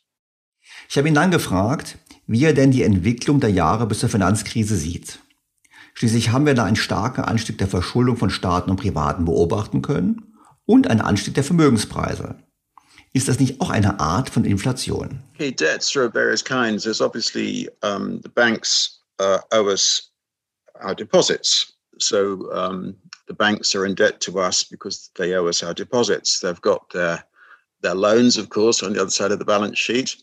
[0.90, 4.76] Ich habe ihn dann gefragt, wie er denn die Entwicklung der Jahre bis zur Finanzkrise
[4.76, 5.20] sieht.
[5.94, 10.34] Schließlich haben wir da einen starken Anstieg der Verschuldung von Staaten und Privaten beobachten können
[10.66, 12.38] und einen Anstieg der Vermögenspreise.
[13.14, 15.22] Ist das nicht auch eine Art von Inflation?
[15.36, 16.84] Okay, debts are of various kinds.
[16.84, 20.12] There's obviously um, the banks uh, owe us
[20.84, 21.73] our deposits.
[22.00, 22.96] So um,
[23.28, 26.40] the banks are in debt to us because they owe us our deposits.
[26.40, 27.24] They've got their
[27.82, 30.16] their loans, of course, on the other side of the balance sheet.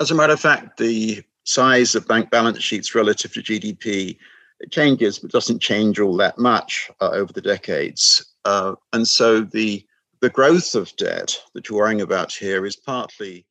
[0.00, 4.18] As a matter of fact, the size of bank balance sheets relative to GDP
[4.60, 8.34] it changes, but doesn't change all that much uh, over the decades.
[8.44, 9.84] Uh, and so the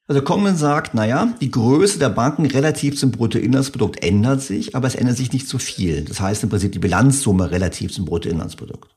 [0.07, 4.95] Also Congdon sagt, naja, die Größe der Banken relativ zum Bruttoinlandsprodukt ändert sich, aber es
[4.95, 6.03] ändert sich nicht so viel.
[6.03, 8.95] Das heißt im Prinzip die Bilanzsumme relativ zum Bruttoinlandsprodukt.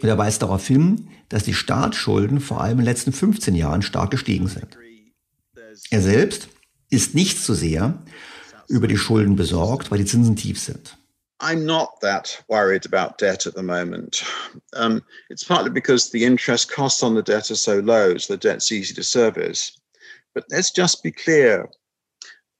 [0.00, 3.82] Und er weist darauf hin, dass die Staatsschulden vor allem in den letzten 15 Jahren
[3.82, 4.78] stark gestiegen sind.
[5.90, 6.48] Er selbst
[6.90, 8.02] ist nicht so sehr
[8.68, 10.97] über die Schulden besorgt, weil die Zinsen tief sind.
[11.40, 14.24] I'm not that worried about debt at the moment.
[14.74, 18.38] Um, it's partly because the interest costs on the debt are so low, so the
[18.38, 19.72] debt's easy to service.
[20.34, 21.68] But let's just be clear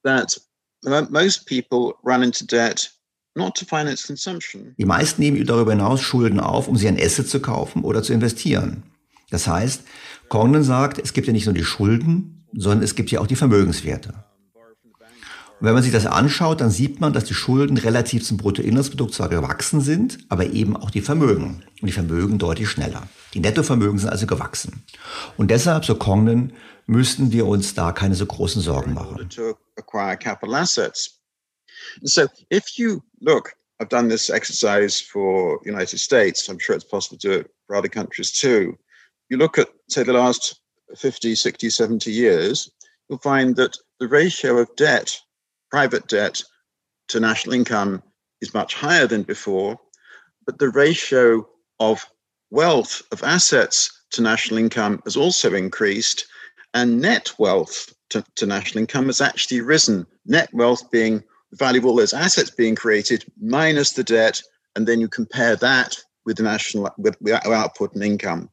[0.04, 0.36] that
[0.84, 2.88] mo- most people run into debt
[3.34, 4.74] not to finance consumption.
[4.78, 8.12] Die meisten nehmen darüber hinaus Schulden auf, um sie ein Asset zu kaufen oder zu
[8.12, 8.84] investieren.
[9.30, 9.82] Das heißt,
[10.28, 13.36] Congdon sagt, es gibt ja nicht nur die Schulden, sondern es gibt ja auch die
[13.36, 14.24] Vermögenswerte.
[15.60, 19.12] Und wenn man sich das anschaut, dann sieht man, dass die Schulden relativ zum Bruttoinlandsprodukt
[19.12, 21.64] zwar gewachsen sind, aber eben auch die Vermögen.
[21.80, 23.08] Und die Vermögen deutlich schneller.
[23.34, 24.84] Die Nettovermögen sind also gewachsen.
[25.36, 26.52] Und deshalb, so Congdon,
[26.86, 29.28] müssten wir uns da keine so großen Sorgen machen.
[32.02, 37.18] so if you look, I've done this exercise for United States, I'm sure it's possible
[37.18, 38.76] to do it for other countries too.
[39.28, 40.60] You look at, say, the last
[40.96, 42.70] 50, 60, 70 years,
[43.08, 45.20] you'll find that the ratio of debt,
[45.70, 46.42] private debt,
[47.08, 48.02] to national income
[48.40, 49.78] is much higher than before,
[50.46, 51.46] but the ratio
[51.80, 52.04] of
[52.50, 56.26] wealth, of assets to national income has also increased,
[56.74, 60.06] and net wealth to, to national income has actually risen.
[60.26, 64.42] Net wealth being the value of all those assets being created minus the debt,
[64.76, 68.50] and then you compare that with the national with, with output and income.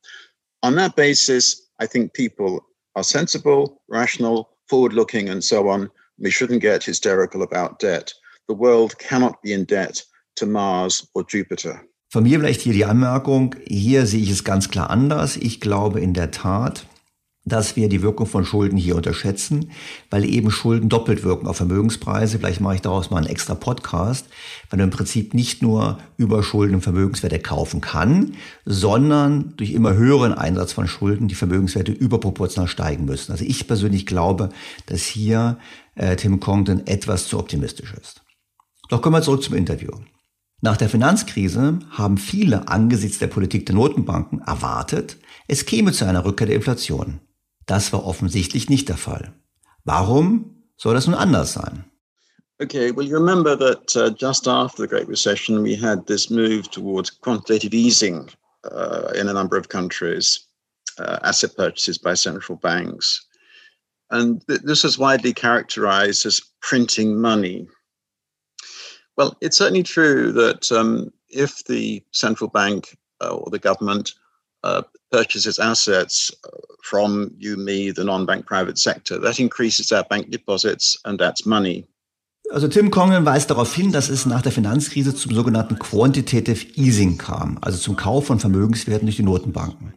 [0.64, 5.92] On that basis, I think people are sensible, rational, forward-looking, and so on.
[6.18, 8.14] We shouldn't get hysterical about debt.
[8.48, 11.82] The world cannot be in debt to Mars or Jupiter.
[12.10, 15.36] Von mir vielleicht hier die Anmerkung, hier sehe ich es ganz klar anders.
[15.36, 16.86] Ich glaube in der Tat,
[17.46, 19.72] dass wir die Wirkung von Schulden hier unterschätzen,
[20.10, 22.40] weil eben Schulden doppelt wirken auf Vermögenspreise.
[22.40, 24.28] Vielleicht mache ich daraus mal einen extra Podcast,
[24.70, 30.34] weil man im Prinzip nicht nur über Schulden Vermögenswerte kaufen kann, sondern durch immer höheren
[30.34, 33.32] Einsatz von Schulden die Vermögenswerte überproportional steigen müssen.
[33.32, 34.50] Also ich persönlich glaube,
[34.88, 35.60] dass hier
[35.96, 38.22] äh, Tim Congdon etwas zu optimistisch ist.
[38.90, 39.92] Doch kommen wir zurück zum Interview.
[40.62, 46.26] Nach der Finanzkrise haben viele angesichts der Politik der Notenbanken erwartet, es käme zu einer
[46.26, 47.20] Rückkehr der Inflation.
[47.66, 49.34] Das war offensichtlich nicht der Fall.
[49.84, 51.86] Warum soll das nun anders sein?
[52.62, 56.72] Okay, well, you remember that uh, just after the Great Recession, we had this move
[56.72, 58.30] towards quantitative easing
[58.64, 60.48] uh, in a number of countries,
[60.98, 63.26] uh, asset purchases by central banks.
[64.12, 67.68] And th this is widely characterized as printing money.
[69.18, 74.14] Well, it's certainly true that um, if the central bank uh, or the government
[74.64, 76.50] uh, purchases assets uh,
[76.84, 81.86] from you, me, the non-bank private sector, that increases our bank deposits and that's money.
[82.52, 87.18] Also Tim Congdon weist darauf hin, dass es nach der Finanzkrise zum sogenannten Quantitative Easing
[87.18, 89.94] kam, also zum Kauf von Vermögenswerten durch die Notenbanken.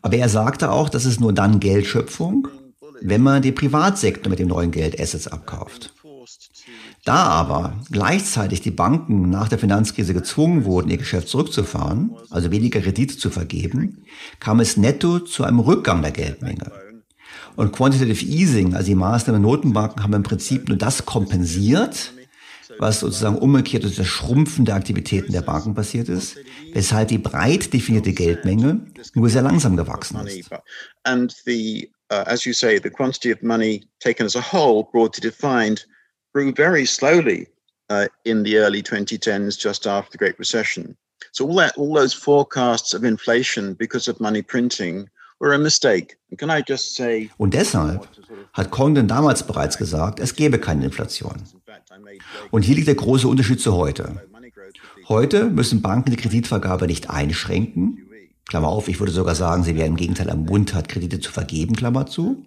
[0.00, 2.48] Aber er sagte auch, dass es nur dann Geldschöpfung,
[3.04, 5.92] wenn man den Privatsektor mit dem neuen Geld Assets abkauft.
[7.04, 12.80] Da aber gleichzeitig die Banken nach der Finanzkrise gezwungen wurden, ihr Geschäft zurückzufahren, also weniger
[12.80, 14.04] Kredite zu vergeben,
[14.38, 16.70] kam es netto zu einem Rückgang der Geldmenge.
[17.56, 22.12] Und Quantitative Easing, also die Maßnahmen der Notenbanken, haben im Prinzip nur das kompensiert,
[22.78, 26.36] was sozusagen umgekehrt durch das Schrumpfen der Aktivitäten der Banken passiert ist,
[26.72, 30.48] weshalb die breit definierte Geldmenge nur sehr langsam gewachsen ist.
[31.04, 35.20] And the, uh, as you say, the quantity of money taken as a whole, broadly
[35.20, 35.84] defined,
[36.34, 37.46] grew very slowly
[37.88, 40.96] uh, in the early 2010s, just after the Great Recession.
[41.32, 45.08] So all that, all those forecasts of inflation because of money printing
[45.40, 46.16] were a mistake.
[46.36, 47.30] Can I just say?
[47.38, 48.06] Und deshalb
[48.52, 51.42] hat Condon damals bereits gesagt, es gäbe keine Inflation.
[52.50, 54.20] Und hier liegt der große Unterschied zu heute.
[55.08, 58.01] Heute müssen Banken die Kreditvergabe nicht einschränken.
[58.52, 62.04] Klammer auf, ich würde sogar sagen, sie werden im Gegenteil ermuntert, Kredite zu vergeben, Klammer
[62.04, 62.44] zu.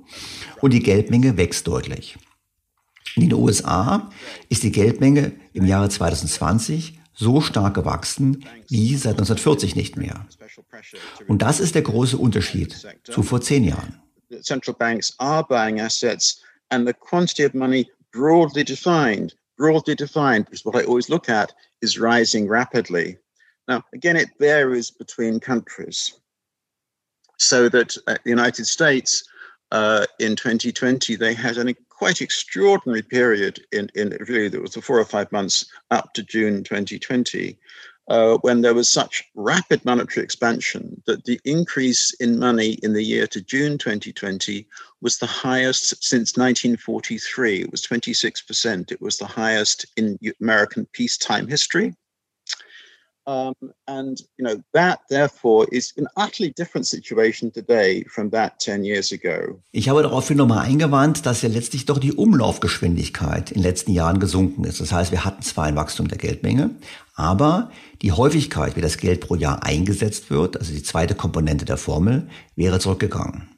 [0.61, 2.15] Und die Geldmenge wächst deutlich.
[3.15, 4.11] In den USA
[4.47, 10.27] ist die Geldmenge im Jahre 2020 so stark gewachsen wie seit 1940 nicht mehr.
[11.27, 13.99] Und das ist der große Unterschied zu vor zehn Jahren.
[14.43, 20.63] Central banks are buying assets and the quantity of money broadly defined, broadly defined is
[20.63, 23.17] what I always look at, is rising rapidly.
[23.67, 26.19] Now, again, it varies between countries.
[27.37, 29.23] So that uh, the United States
[29.71, 34.81] uh, in 2020, they had an quite extraordinary period in, in really there was the
[34.81, 37.57] four or five months up to June 2020
[38.09, 43.03] uh, when there was such rapid monetary expansion that the increase in money in the
[43.03, 44.67] year to June 2020
[45.01, 47.61] was the highest since 1943.
[47.61, 48.91] It was 26%.
[48.91, 51.95] It was the highest in American peacetime history.
[53.27, 53.55] Um,
[53.87, 59.11] and you know that therefore is an utterly different situation today from that 10 years
[59.11, 59.59] ago.
[59.71, 64.19] Ich habe daraufhin nochmal eingewandt, dass ja letztlich doch die Umlaufgeschwindigkeit in den letzten Jahren
[64.19, 64.79] gesunken ist.
[64.79, 66.75] Das heißt, wir hatten zwar ein Wachstum der Geldmenge,
[67.15, 67.71] aber
[68.03, 72.27] die Häufigkeit, wie das Geld pro Jahr eingesetzt wird, also die zweite Komponente der Formel,
[72.55, 73.49] wäre zurückgegangen.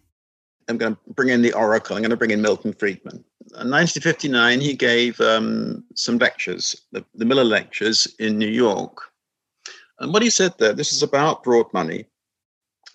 [0.69, 1.95] I'm going to bring in the oracle.
[1.95, 3.23] I'm going to bring in Milton Friedman.
[3.59, 9.06] In 1959, he gave um, some lectures, the, the Miller Lectures in New York.
[9.97, 12.05] And what he said there, this is about broad money.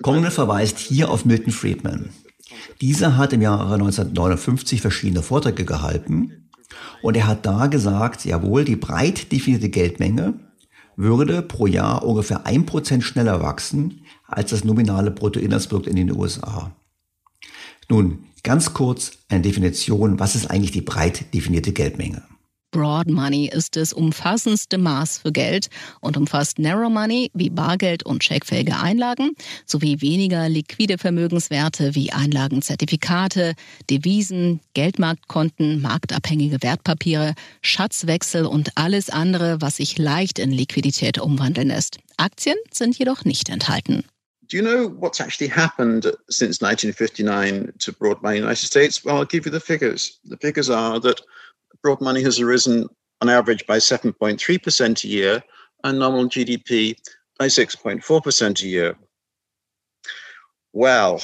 [0.02, 2.10] Congnell verweist hier auf Milton Friedman.
[2.80, 6.50] Dieser hat im Jahre 1959 verschiedene Vorträge gehalten
[7.02, 10.34] und er hat da gesagt, jawohl, die breit definierte Geldmenge
[10.96, 16.72] würde pro Jahr ungefähr ein Prozent schneller wachsen als das nominale Bruttoinlandsprodukt in den USA.
[17.88, 22.22] Nun, ganz kurz eine Definition, was ist eigentlich die breit definierte Geldmenge?
[22.72, 25.68] Broad Money ist das umfassendste Maß für Geld
[26.00, 29.32] und umfasst Narrow Money wie Bargeld und checkfähige Einlagen
[29.66, 33.54] sowie weniger liquide Vermögenswerte wie Einlagenzertifikate,
[33.90, 41.98] Devisen, Geldmarktkonten, marktabhängige Wertpapiere, Schatzwechsel und alles andere, was sich leicht in Liquidität umwandeln lässt.
[42.16, 44.04] Aktien sind jedoch nicht enthalten.
[44.48, 49.04] Do you know what's actually happened since 1959 to broad money in the United States?
[49.04, 50.18] Well, I'll give you the figures.
[50.24, 51.22] The figures are that
[51.82, 52.88] broad money has risen
[53.20, 55.42] on average by 7.3% a year
[55.84, 56.96] and nominal GDP
[57.38, 58.96] by 6.4% a year.
[60.72, 61.20] Well,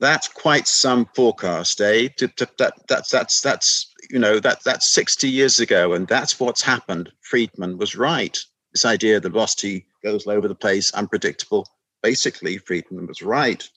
[0.00, 2.08] that's quite some forecast, eh?
[2.18, 7.12] That, that's that's that's you know that that's 60 years ago, and that's what's happened.
[7.20, 8.36] Friedman was right.
[8.72, 11.66] This idea that velocity goes all over the place, unpredictable,
[12.02, 13.68] basically Friedman was right.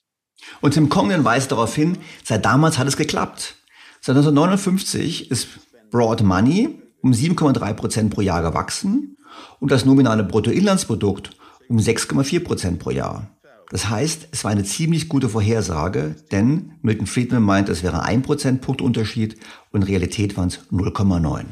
[0.60, 3.54] Und Tim Congdon weist darauf hin, seit damals hat es geklappt.
[4.00, 5.46] Seit 1959 ist
[5.92, 9.18] Broad Money um 7,3 Prozent pro Jahr gewachsen
[9.60, 11.30] und das nominale Bruttoinlandsprodukt
[11.68, 13.28] um 6,4 Prozent pro Jahr.
[13.70, 18.22] Das heißt, es war eine ziemlich gute Vorhersage, denn Milton Friedman meint, es wäre ein
[18.22, 19.36] Prozentpunkt Unterschied
[19.70, 21.44] und in Realität waren es 0,9.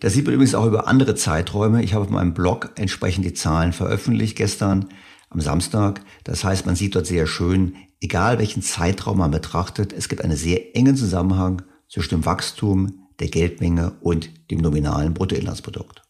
[0.00, 1.82] Das sieht man übrigens auch über andere Zeiträume.
[1.82, 4.86] Ich habe auf meinem Blog entsprechend die Zahlen veröffentlicht gestern
[5.30, 6.02] am Samstag.
[6.24, 10.36] Das heißt, man sieht dort sehr schön, egal welchen Zeitraum man betrachtet, es gibt einen
[10.36, 16.02] sehr engen Zusammenhang zwischen dem Wachstum, der Geldmenge und dem nominalen Bruttoinlandsprodukt.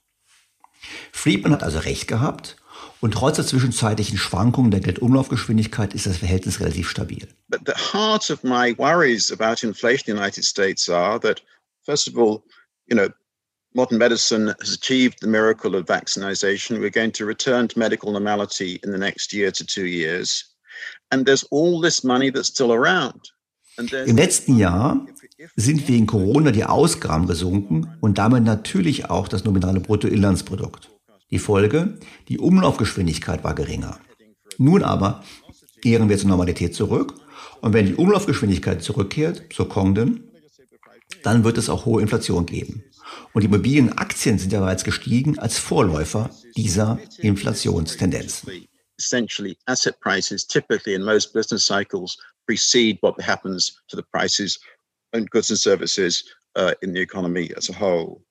[1.13, 2.57] Friedman hat also recht gehabt
[3.01, 7.29] und trotz der zwischenzeitlichen Schwankungen der Geldumlaufgeschwindigkeit ist das Verhältnis relativ stabil.
[7.49, 11.43] But the heart of my worries about inflation in the United States are that,
[11.85, 12.43] first of all,
[12.87, 13.09] you know,
[13.75, 16.81] modern medicine has achieved the miracle of vaccination.
[16.81, 20.45] We're going to return to medical normality in the next year to two years.
[21.11, 23.31] And there's all this money that's still around.
[23.79, 25.07] Im letzten Jahr
[25.57, 30.91] sind wegen Corona die Ausgaben gesunken und damit natürlich auch das nominale Bruttoinlandsprodukt.
[31.31, 31.99] Die Folge,
[32.29, 33.99] die Umlaufgeschwindigkeit war geringer.
[34.57, 35.23] Nun aber
[35.83, 37.15] kehren wir zur Normalität zurück
[37.61, 40.25] und wenn die Umlaufgeschwindigkeit zurückkehrt, so Congdon,
[41.23, 42.85] dann wird es auch hohe Inflation geben.
[43.33, 48.69] Und die Immobilienaktien sind ja bereits gestiegen als Vorläufer dieser Inflationstendenzen.
[48.99, 54.59] Essentially, asset prices typically in most business cycles precede what happens to the prices
[55.13, 56.25] and goods and services
[56.57, 58.23] uh, in the economy as a whole.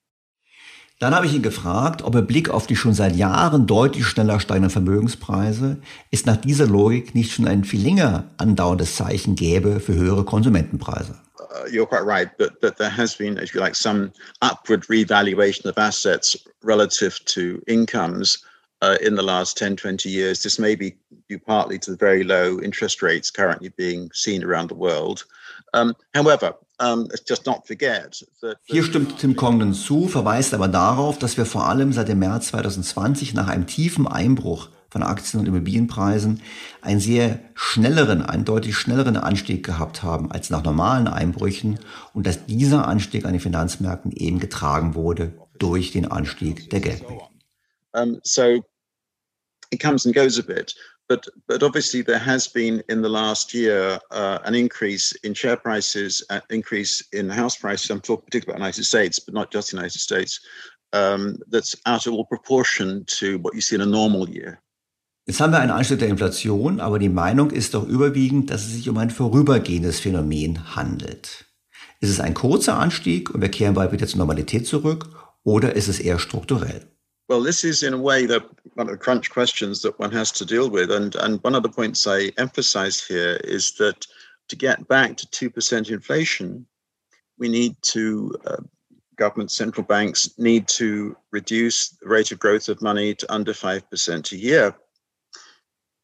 [1.00, 4.40] Dann habe ich ihn gefragt, ob er Blick auf die schon seit Jahren deutlich schneller
[4.40, 9.94] steigenden Vermögenspreise es nach dieser Logik nicht schon ein viel länger andauerndes Zeichen gäbe für
[9.94, 11.14] höhere Konsumentenpreise.
[11.38, 14.10] Uh, you're quite right that, that there has been, if you like, some
[14.42, 18.42] upward revaluation of assets relative to incomes
[18.82, 20.42] uh, in the last 10, 20 years.
[20.42, 20.96] This may be
[21.28, 25.24] due partly to the very low interest rates currently being seen around the world.
[25.74, 31.18] Um, however, um, just not forget that Hier stimmt Tim Congdon zu, verweist aber darauf,
[31.18, 35.46] dass wir vor allem seit dem März 2020 nach einem tiefen Einbruch von Aktien- und
[35.46, 36.40] Immobilienpreisen
[36.80, 41.78] einen sehr schnelleren, einen deutlich schnelleren Anstieg gehabt haben als nach normalen Einbrüchen
[42.14, 47.22] und dass dieser Anstieg an den Finanzmärkten eben getragen wurde durch den Anstieg der Geldmenge.
[47.92, 48.62] Um, so
[49.70, 50.74] it comes and goes a bit.
[51.08, 51.26] But,
[51.62, 56.42] obviously, there has been in the last year uh, an increase in share prices, an
[56.50, 57.90] increase in house prices.
[57.90, 60.40] I'm talking particularly about the United States, but not just the United States.
[60.92, 64.60] Um, that's out of all proportion to what you see in a normal year.
[65.26, 68.72] Jetzt haben wir einen Anstieg der Inflation, aber die Meinung ist doch überwiegend, dass es
[68.72, 71.44] sich um ein vorübergehendes Phänomen handelt.
[72.00, 75.10] Ist es ein kurzer Anstieg und wir kehren bald wieder zur Normalität zurück
[75.44, 76.86] oder ist es eher strukturell?
[77.28, 78.42] Well, this is in a way the
[78.74, 80.90] one of the crunch questions that one has to deal with.
[80.90, 84.06] And, and one of the points I emphasise here is that
[84.48, 86.64] to get back to 2% inflation,
[87.38, 88.62] we need to, uh,
[89.16, 94.32] government central banks need to reduce the rate of growth of money to under 5%
[94.32, 94.74] a year.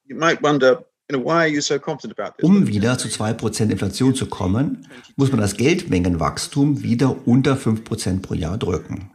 [0.07, 2.45] You might wonder, you know, why are you so confident about this?
[2.45, 8.35] Um wieder zu 2% Inflation zu kommen, muss man das Geldmengenwachstum wieder unter 5% pro
[8.35, 9.14] Jahr drücken.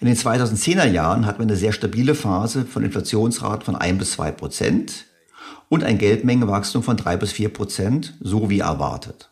[0.00, 4.12] In den 2010er Jahren hatten wir eine sehr stabile Phase von Inflationsraten von 1 bis
[4.12, 5.06] 2 Prozent
[5.68, 9.30] und ein Geldmengenwachstum von 3 bis 4 Prozent, so wie erwartet.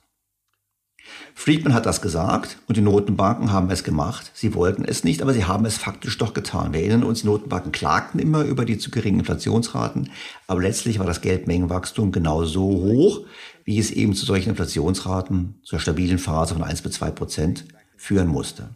[1.34, 4.32] Friedman hat das gesagt und die Notenbanken haben es gemacht.
[4.34, 6.72] Sie wollten es nicht, aber sie haben es faktisch doch getan.
[6.72, 10.10] Wir erinnern uns, Notenbanken klagten immer über die zu geringen Inflationsraten,
[10.48, 13.20] aber letztlich war das Geldmengenwachstum genau so hoch,
[13.64, 17.64] wie es eben zu solchen Inflationsraten, zur stabilen Phase von 1 bis 2 Prozent
[17.96, 18.70] führen musste.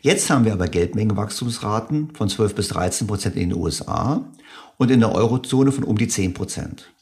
[0.00, 4.24] Jetzt haben wir aber Geldmengenwachstumsraten von 12 bis 13 Prozent in den USA
[4.76, 6.92] und in der Eurozone von um die 10 Prozent.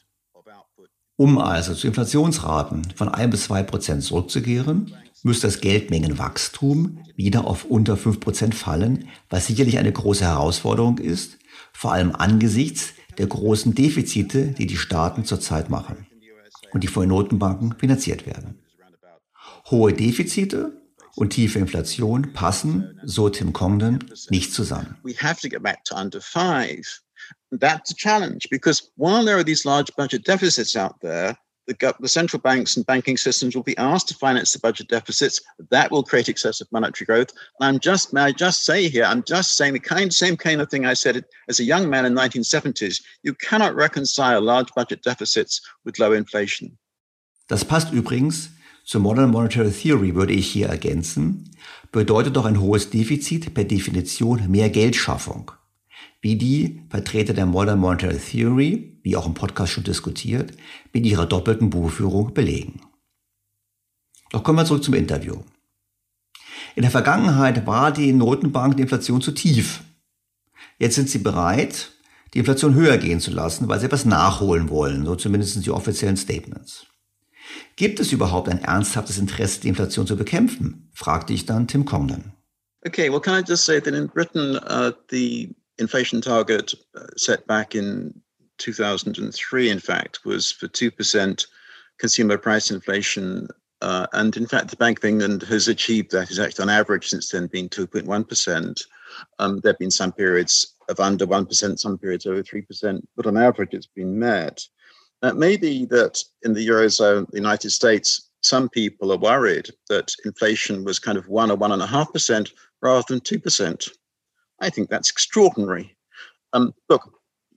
[1.15, 7.65] Um also zu Inflationsraten von 1 bis 2 Prozent zurückzukehren, müsste das Geldmengenwachstum wieder auf
[7.65, 11.37] unter 5 Prozent fallen, was sicherlich eine große Herausforderung ist,
[11.71, 16.07] vor allem angesichts der großen Defizite, die die Staaten zurzeit machen
[16.73, 18.59] und die von Notenbanken finanziert werden.
[19.69, 20.82] Hohe Defizite
[21.15, 23.99] und tiefe Inflation passen, so Tim Congdon,
[24.29, 24.97] nicht zusammen.
[25.03, 27.01] We have to get back to under five.
[27.51, 31.37] That's a challenge because while there are these large budget deficits out there,
[31.67, 35.39] the, the, central banks and banking systems will be asked to finance the budget deficits.
[35.69, 37.31] That will create excessive monetary growth.
[37.59, 40.61] And I'm just, may I just say here, I'm just saying the kind, same kind
[40.61, 43.01] of thing I said as a young man in the 1970s.
[43.23, 46.77] You cannot reconcile large budget deficits with low inflation.
[47.47, 48.49] Das passt übrigens
[48.83, 51.51] zur Modern Monetary Theory, würde ich hier ergänzen.
[51.91, 55.51] Bedeutet doch ein hohes Defizit per Definition mehr Geldschaffung.
[56.21, 60.53] Wie die Vertreter der Modern Monetary Theory wie auch im Podcast schon diskutiert,
[60.93, 62.79] mit ihrer doppelten Buchführung belegen.
[64.31, 65.35] Doch kommen wir zurück zum Interview.
[66.75, 69.83] In der Vergangenheit war die Notenbank die Inflation zu tief.
[70.79, 71.91] Jetzt sind sie bereit,
[72.33, 76.17] die Inflation höher gehen zu lassen, weil sie etwas nachholen wollen, so zumindest die offiziellen
[76.17, 76.87] Statements.
[77.75, 80.89] Gibt es überhaupt ein ernsthaftes Interesse, die Inflation zu bekämpfen?
[80.93, 82.31] fragte ich dann Tim Congdon.
[82.85, 87.47] Okay, well, can I just say that in Britain, uh, the inflation target uh, set
[87.47, 88.13] back in
[88.57, 91.45] 2003, in fact, was for 2%
[91.97, 93.47] consumer price inflation.
[93.81, 96.29] Uh, and in fact, the Bank of England has achieved that.
[96.29, 98.81] It's actually on average since then been 2.1%.
[99.39, 103.37] Um, there have been some periods of under 1%, some periods over 3%, but on
[103.37, 104.65] average it's been met.
[105.23, 110.13] It may be that in the Eurozone, the United States, some people are worried that
[110.25, 112.51] inflation was kind of 1 or 1.5%
[112.81, 113.89] rather than 2%.
[114.59, 115.95] I think that's extraordinary.
[116.51, 117.09] Um, look,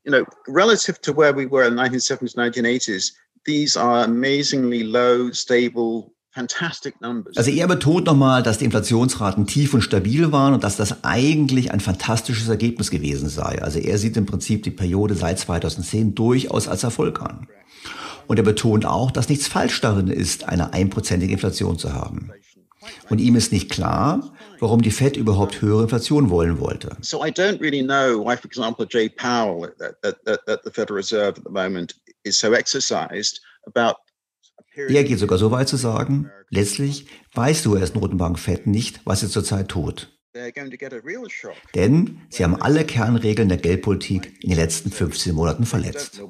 [0.04, 3.10] you know, relative to where we were in the 1970s, 1980s,
[3.44, 6.14] these are amazingly low, stable.
[7.37, 11.72] Also er betont nochmal, dass die Inflationsraten tief und stabil waren und dass das eigentlich
[11.72, 13.62] ein fantastisches Ergebnis gewesen sei.
[13.62, 17.49] Also er sieht im Prinzip die Periode seit 2010 durchaus als Erfolg an.
[18.26, 22.32] Und er betont auch, dass nichts falsch darin ist, eine einprozentige Inflation zu haben.
[23.09, 26.97] Und ihm ist nicht klar, warum die Fed überhaupt höhere Inflation wollen wollte.
[27.01, 30.97] So I don't really know why, for example, Jay Powell at, at, at the Federal
[30.97, 33.97] Reserve at the moment is so exercised about
[34.76, 39.28] er geht sogar so weit zu sagen, letztlich weißt du als Notenbank-Fed nicht, was sie
[39.28, 40.12] zurzeit tut.
[41.74, 46.20] Denn sie haben alle Kernregeln der Geldpolitik in den letzten 15 Monaten verletzt.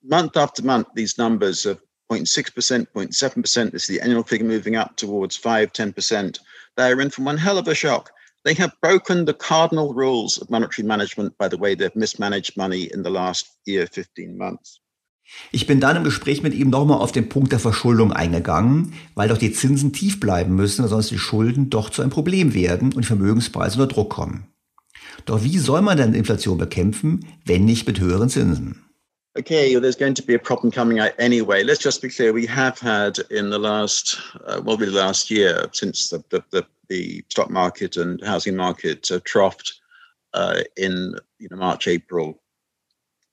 [0.00, 3.72] Month after month these numbers of 0.6%, 0.7%.
[3.72, 6.38] This is the annual figure moving up towards 5, 10%.
[6.76, 8.10] They're in for one hell of a shock.
[8.48, 12.84] They have broken the cardinal rules of monetary management by the way they've mismanaged money
[12.84, 14.80] in the last year, 15 months.
[15.52, 19.28] Ich bin dann im Gespräch mit ihm nochmal auf den Punkt der Verschuldung eingegangen, weil
[19.28, 23.04] doch die Zinsen tief bleiben müssen, sonst die Schulden doch zu einem Problem werden und
[23.04, 24.46] Vermögenspreise unter Druck kommen.
[25.26, 28.88] Doch wie soll man denn Inflation bekämpfen, wenn nicht mit höheren Zinsen?
[29.38, 31.62] okay, there's going to be a problem coming out anyway.
[31.62, 32.32] Let's just be clear.
[32.32, 36.66] We have had in the last, uh, well, really last year, since the, the, the,
[36.88, 39.80] the stock market and housing market uh, troughed
[40.34, 42.40] uh, in you know, March, April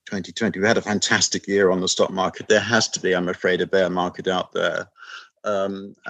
[0.05, 0.59] 2020.
[0.59, 2.47] We had a fantastic year on the stock market.
[2.47, 4.87] There has to be, I'm afraid, a bear market out there.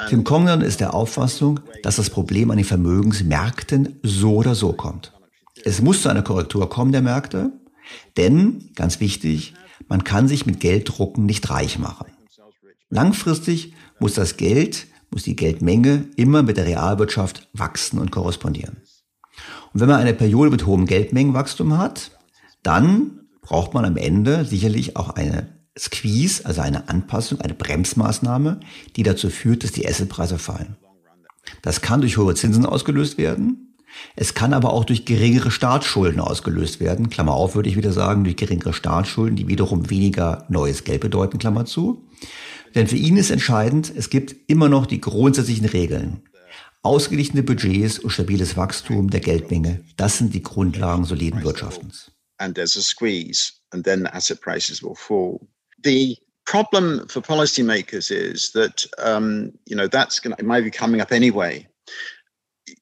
[0.08, 5.12] Tim Congdon ist der Auffassung, dass das Problem an den Vermögensmärkten so oder so kommt.
[5.66, 7.52] Es muss zu einer Korrektur kommen der Märkte,
[8.16, 9.54] denn, ganz wichtig,
[9.90, 12.08] man kann sich mit Gelddrucken nicht reich machen.
[12.90, 18.82] Langfristig muss das Geld, muss die Geldmenge immer mit der Realwirtschaft wachsen und korrespondieren.
[19.74, 22.12] Und wenn man eine Periode mit hohem Geldmengenwachstum hat,
[22.64, 25.48] dann braucht man am Ende sicherlich auch eine
[25.80, 28.60] Squeeze, also eine Anpassung, eine Bremsmaßnahme,
[28.98, 30.76] die dazu führt, dass die Assetpreise fallen.
[31.62, 33.76] Das kann durch hohe Zinsen ausgelöst werden.
[34.18, 37.10] Es kann aber auch durch geringere Staatsschulden ausgelöst werden.
[37.10, 41.38] Klammer auf, würde ich wieder sagen, durch geringere Staatsschulden, die wiederum weniger neues Geld bedeuten,
[41.38, 42.04] Klammer zu.
[42.76, 46.22] Denn für ihn ist entscheidend, es gibt immer noch die grundsätzlichen Regeln.
[46.84, 52.12] Ausgeglichene Budgets und stabiles Wachstum der Geldmenge, das sind die Grundlagen soliden Wirtschaftens.
[52.38, 55.40] And there's a squeeze, and then asset prices will fall.
[55.84, 60.70] The problem for policymakers is that, um, you know, that's going to, it might be
[60.70, 61.66] coming up anyway.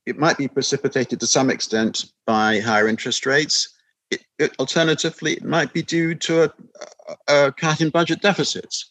[0.05, 3.69] it might be precipitated to some extent by higher interest rates.
[4.11, 6.51] It, it, alternatively, it might be due to a,
[7.27, 8.89] a, cut in budget deficits.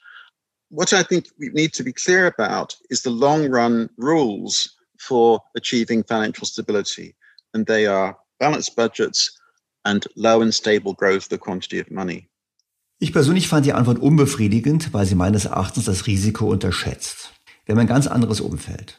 [0.73, 5.41] What I think we need to be clear about is the long run rules for
[5.55, 7.14] achieving financial stability.
[7.53, 9.39] And they are balanced budgets,
[9.85, 12.29] and low and stable growth the quantity of money.
[12.99, 17.33] Ich persönlich fand die Antwort unbefriedigend, weil sie meines Erachtens das Risiko unterschätzt.
[17.66, 18.99] Wir haben ein ganz anderes Umfeld.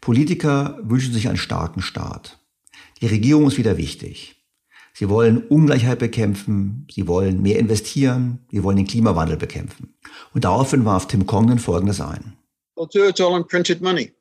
[0.00, 2.38] Politiker wünschen sich einen starken Staat.
[3.00, 4.35] Die Regierung ist wieder wichtig.
[4.98, 9.94] Sie wollen Ungleichheit bekämpfen, sie wollen mehr investieren, sie wollen den Klimawandel bekämpfen.
[10.32, 12.34] Und daraufhin warf Tim Congdon Folgendes ein.
[12.76, 14.12] We'll do it all in printed money.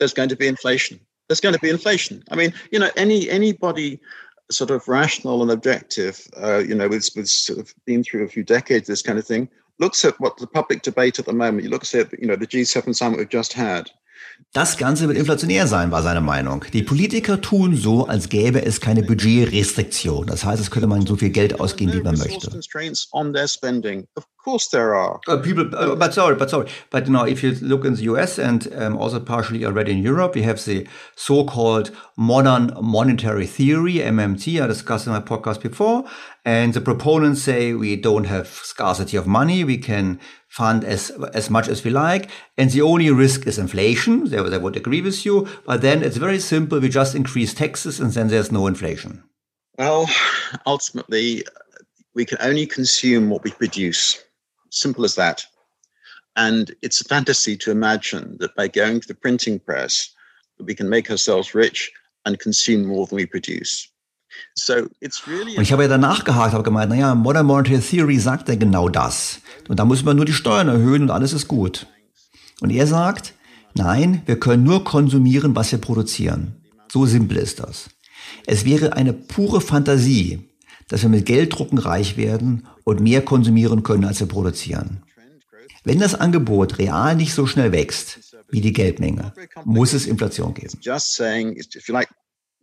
[0.00, 0.98] There's going to be inflation.
[1.28, 2.24] There's going to be inflation.
[2.32, 4.00] I mean, you know, any anybody
[4.50, 8.28] sort of rational and objective, uh, you know, with, with sort of been through a
[8.28, 11.62] few decades, this kind of thing, looks at what the public debate at the moment.
[11.62, 13.88] You look at, you know, the G7 summit we've just had.
[14.52, 16.64] Das Ganze wird inflationär sein, war seine Meinung.
[16.72, 20.26] Die Politiker tun so, als gäbe es keine Budgetrestriktion.
[20.26, 22.50] Das heißt, es könnte man so viel Geld ausgeben, wie man möchte.
[24.44, 25.20] course there are.
[25.26, 28.02] Uh, people, uh, but sorry, but sorry, but you know, if you look in the
[28.04, 33.94] US and um, also partially already in Europe, you have the so-called modern monetary theory
[33.94, 34.62] (MMT).
[34.62, 36.04] I discussed in my podcast before,
[36.44, 41.48] and the proponents say we don't have scarcity of money, we can fund as as
[41.48, 44.28] much as we like, and the only risk is inflation.
[44.28, 48.00] They, they would agree with you, but then it's very simple: we just increase taxes,
[48.00, 49.24] and then there's no inflation.
[49.78, 50.08] Well,
[50.66, 51.44] ultimately,
[52.14, 54.22] we can only consume what we produce.
[54.70, 55.44] Simple as that.
[56.36, 60.10] And it's a fantasy to imagine that by going to the printing press,
[60.58, 61.92] we can make ourselves rich
[62.24, 63.88] and consume more than we produce.
[64.54, 68.18] So it's really und ich habe ja danach gehakt, habe gemeint, naja, Modern Monetary Theory
[68.18, 69.40] sagt ja genau das.
[69.68, 71.86] Und da muss man nur die Steuern erhöhen und alles ist gut.
[72.60, 73.34] Und er sagt,
[73.74, 76.56] nein, wir können nur konsumieren, was wir produzieren.
[76.90, 77.90] So simpel ist das.
[78.46, 80.48] Es wäre eine pure Fantasie,
[80.88, 85.02] dass wir mit Gelddrucken reich werden und mehr konsumieren können, als wir produzieren.
[85.82, 89.32] Wenn das Angebot real nicht so schnell wächst wie die Geldmenge,
[89.64, 90.78] muss es Inflation geben.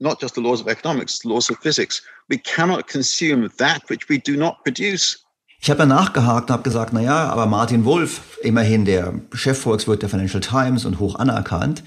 [0.02, 2.02] Not just the laws of economics, the laws of physics.
[2.30, 5.20] We cannot consume that which we do not produce.
[5.64, 10.02] Ich habe danach gehakt und habe gesagt, na ja, aber Martin Wolf, immerhin der Chefvolkswirt
[10.02, 11.84] der Financial Times und hoch anerkannt,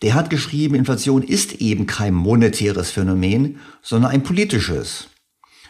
[0.00, 5.08] der hat geschrieben, Inflation ist eben kein monetäres Phänomen, sondern ein politisches.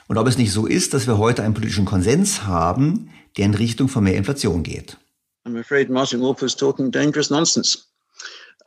[0.07, 3.55] Und ob es nicht so ist, dass wir heute einen politischen Konsens haben, der in
[3.55, 4.97] Richtung von mehr Inflation geht.
[5.45, 7.90] I'm afraid Martin Wolf is talking dangerous nonsense.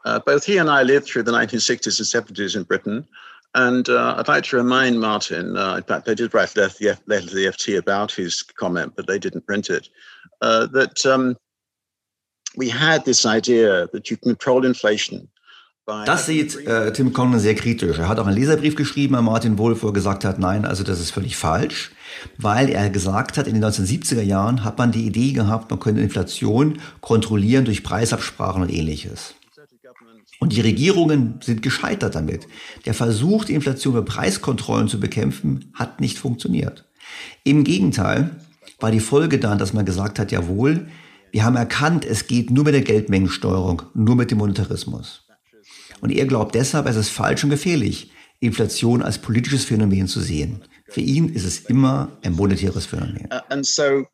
[0.06, 3.08] Uh, both he and I lived through the 1960s and 70s in Britain.
[3.56, 7.28] And uh, I'd like to remind Martin, uh, in fact, they did write a letter,
[7.28, 9.89] to the FT about his comment, but they didn't print it,
[10.41, 11.38] uh, that um,
[12.58, 15.30] we had this idea that you control inflation
[15.86, 17.97] Das sieht äh, Tim Conlon sehr kritisch.
[17.97, 20.82] Er hat auch einen Leserbrief geschrieben an Martin Wolf, wo er gesagt hat, nein, also
[20.82, 21.91] das ist völlig falsch,
[22.38, 25.99] weil er gesagt hat, in den 1970er Jahren hat man die Idee gehabt, man könnte
[25.99, 29.36] Inflation kontrollieren durch Preisabsprachen und ähnliches.
[30.43, 32.49] Und die Regierungen sind gescheitert damit.
[32.85, 36.83] Der Versuch, die Inflation mit Preiskontrollen zu bekämpfen, hat nicht funktioniert.
[37.45, 38.41] Im Gegenteil
[38.81, 40.87] war die Folge dann, dass man gesagt hat, jawohl,
[41.31, 45.25] wir haben erkannt, es geht nur mit der Geldmengensteuerung, nur mit dem Monetarismus.
[46.01, 50.65] Und er glaubt deshalb, es ist falsch und gefährlich, Inflation als politisches Phänomen zu sehen.
[50.89, 53.29] Für ihn ist es immer ein monetäres Phänomen.
[53.31, 54.05] Uh, and so,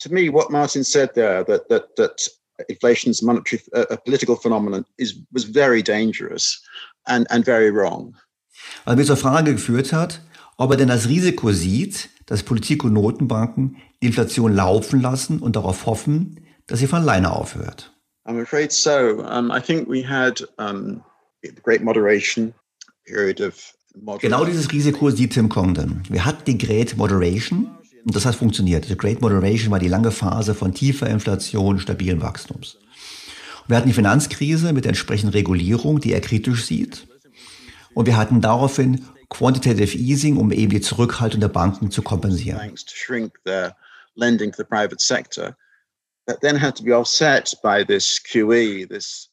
[0.00, 2.30] to me, what Martin said there, that that that
[2.68, 6.62] inflation is a monetary, uh, a political phenomenon, is was very dangerous
[7.06, 8.16] and and very wrong.
[8.84, 10.20] Was mir zur Frage geführt hat,
[10.56, 15.56] ob er denn das Risiko sieht, dass Politik und Notenbanken die Inflation laufen lassen und
[15.56, 17.92] darauf hoffen, dass sie von alleine aufhört.
[18.26, 19.24] I'm afraid so.
[19.24, 21.02] Um, I think we had um,
[21.62, 22.52] Great Moderation
[23.06, 23.74] Period of
[24.20, 26.02] Genau dieses Risiko sieht Tim Congdon.
[26.08, 27.77] Wir hatten die Great Moderation
[28.08, 28.88] und das hat funktioniert.
[28.88, 32.78] Die Great Moderation war die lange Phase von tiefer Inflation, stabilen Wachstums.
[33.66, 37.06] wir hatten die Finanzkrise mit der entsprechenden Regulierung, die er kritisch sieht.
[37.92, 42.58] Und wir hatten daraufhin Quantitative Easing, um eben die Zurückhaltung der Banken zu kompensieren.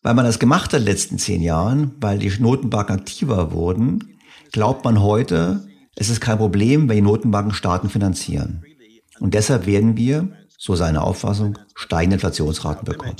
[0.01, 4.19] Weil man das gemacht hat in den letzten zehn Jahren, weil die Notenbanken aktiver wurden,
[4.51, 5.65] glaubt man heute,
[5.95, 8.63] es ist kein Problem, wenn die Notenbanken Staaten finanzieren.
[9.19, 13.15] Und deshalb werden wir, so seine Auffassung, steigende Inflationsraten bekommen.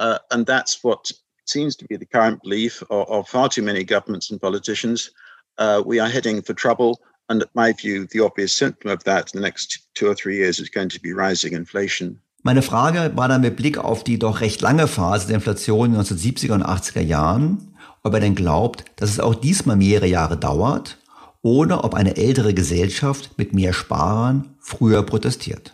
[0.00, 1.12] Uh, and that's what
[1.44, 5.12] seems to be the current belief of, of far too many governments and politicians.
[5.58, 6.98] Uh, we are heading for trouble.
[7.28, 10.36] And in my view, the obvious symptom of that in the next two or three
[10.36, 12.20] years is going to be rising inflation.
[12.42, 15.92] Meine Frage war dann mit Blick auf die doch recht lange Phase der Inflation in
[15.92, 20.36] den 1970er und 80er Jahren, ob er denn glaubt, dass es auch diesmal mehrere Jahre
[20.36, 20.98] dauert
[21.42, 25.72] oder ob eine ältere Gesellschaft mit mehr Sparern früher protestiert.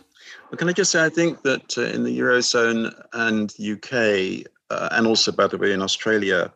[0.57, 5.05] Can I just say, I think that uh, in the Eurozone and UK, uh, and
[5.05, 6.51] also, by the way, in Australia,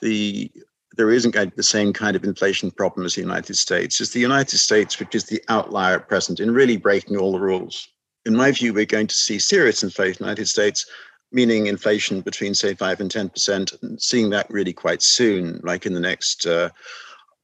[0.00, 0.50] the
[0.98, 4.00] there isn't the same kind of inflation problem as the United States.
[4.00, 7.38] It's the United States which is the outlier at present in really breaking all the
[7.38, 7.86] rules.
[8.26, 10.86] In my view, we're going to see serious inflation in the United States,
[11.30, 15.94] meaning inflation between, say, 5 and 10%, and seeing that really quite soon, like in
[15.94, 16.70] the next, uh,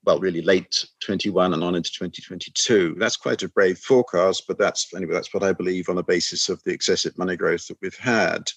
[0.07, 2.97] well, really late 21 and on into 2022.
[2.99, 6.49] That's quite a brave forecast, but that's, anyway, that's what I believe on the basis
[6.49, 8.51] of the excessive money growth that we've had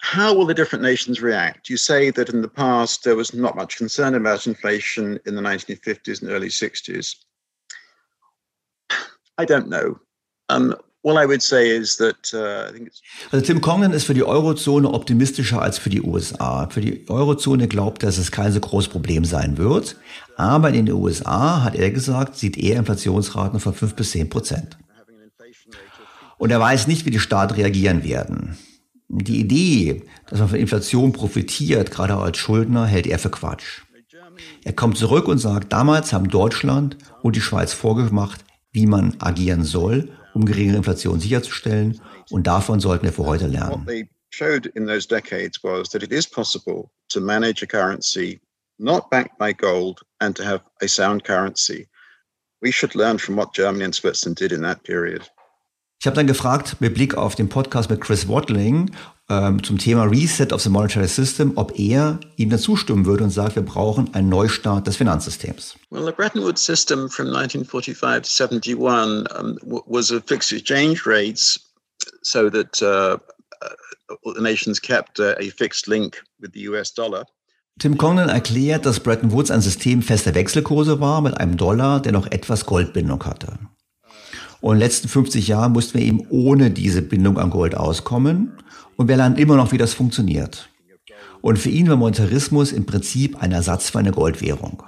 [0.00, 1.68] how will the different nations react?
[1.68, 5.42] You say that in the past there was not much concern about inflation in the
[5.42, 7.16] 1950s and early 60s.
[9.38, 9.98] I don't know.
[10.48, 10.76] Um,
[12.34, 12.72] uh,
[13.30, 16.68] also Tim Congdon ist für die Eurozone optimistischer als für die USA.
[16.68, 19.96] Für die Eurozone glaubt er, dass es kein so großes Problem sein wird.
[20.36, 24.78] Aber in den USA, hat er gesagt, sieht er Inflationsraten von 5 bis 10 Prozent.
[26.38, 28.58] Und er weiß nicht, wie die Staaten reagieren werden.
[29.08, 33.82] Die Idee, dass man von Inflation profitiert, gerade als Schuldner, hält er für Quatsch.
[34.64, 39.62] Er kommt zurück und sagt, damals haben Deutschland und die Schweiz vorgemacht, wie man agieren
[39.62, 42.00] soll, um geringere Inflation sicherzustellen.
[42.30, 44.08] Und davon sollten wir für heute lernen.
[44.30, 48.38] showed in those decades was that it is possible to manage a currency
[48.78, 51.88] not backed by gold and to have a sound currency.
[52.60, 55.22] We should learn from what Germany and Switzerland did in that period.
[55.98, 58.90] Ich habe dann gefragt, mit Blick auf den Podcast mit Chris Watling
[59.28, 63.30] ähm, zum Thema Reset of the Monetary System, ob er ihm dann zustimmen würde und
[63.30, 65.74] sagt, wir brauchen einen Neustart des Finanzsystems.
[65.90, 71.58] Well, the Bretton Woods system from 1945 to 71 um, was a fixed exchange rates
[72.22, 73.18] so that uh,
[73.62, 77.24] uh, the nations kept uh, a fixed link with the US dollar.
[77.78, 82.12] Tim Congdon erklärt, dass Bretton Woods ein System fester Wechselkurse war mit einem Dollar, der
[82.12, 83.58] noch etwas Goldbindung hatte.
[84.60, 88.52] Und in den letzten 50 Jahren mussten wir eben ohne diese Bindung an Gold auskommen.
[88.96, 90.68] Und wir lernen immer noch, wie das funktioniert.
[91.40, 94.82] Und für ihn war Monetarismus im Prinzip ein Ersatz für eine Goldwährung.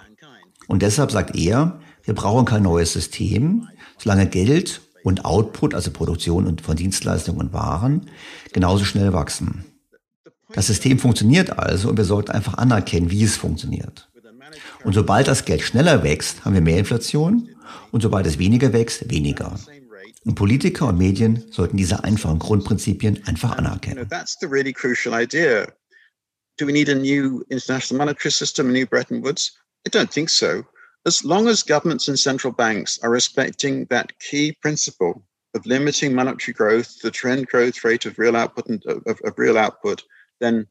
[0.67, 6.47] Und deshalb sagt er, wir brauchen kein neues System, solange Geld und Output, also Produktion
[6.47, 8.11] und von Dienstleistungen und Waren,
[8.53, 9.65] genauso schnell wachsen.
[10.53, 14.09] Das System funktioniert also und wir sollten einfach anerkennen, wie es funktioniert.
[14.85, 17.49] Und sobald das Geld schneller wächst, haben wir mehr Inflation
[17.91, 19.59] und sobald es weniger wächst, weniger.
[20.25, 24.09] Und Politiker und Medien sollten diese einfachen Grundprinzipien einfach anerkennen.
[26.59, 29.57] Do we need a new international monetary system, a new Bretton Woods?
[29.87, 30.65] I don't think so.
[31.07, 35.23] As long as governments and central banks are respecting that key principle
[35.55, 39.57] of limiting monetary growth, the trend growth rate of real output and of, of real
[39.57, 40.03] output,
[40.41, 40.67] then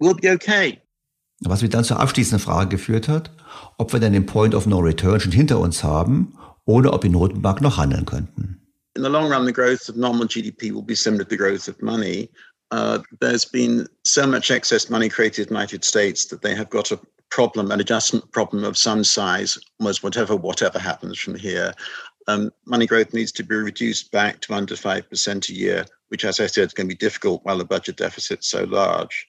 [0.00, 0.82] we'll be okay.
[1.40, 3.30] Was mich dann zur abschließenden Frage geführt hat,
[3.76, 7.08] ob wir denn den Point of No Return schon hinter uns haben oder ob die
[7.10, 8.60] Notenbank noch handeln könnten.
[8.96, 11.68] In the long run, the growth of nominal GDP will be similar to the growth
[11.68, 12.30] of money.
[12.70, 16.70] Uh, there's been so much excess money created in the United States that they have
[16.70, 16.98] got a
[17.30, 21.74] problem, an adjustment problem of some size, almost whatever whatever happens from here.
[22.26, 26.24] Um, money growth needs to be reduced back to under five percent a year, which,
[26.24, 29.28] as I said, is going to be difficult while the budget deficit's so large.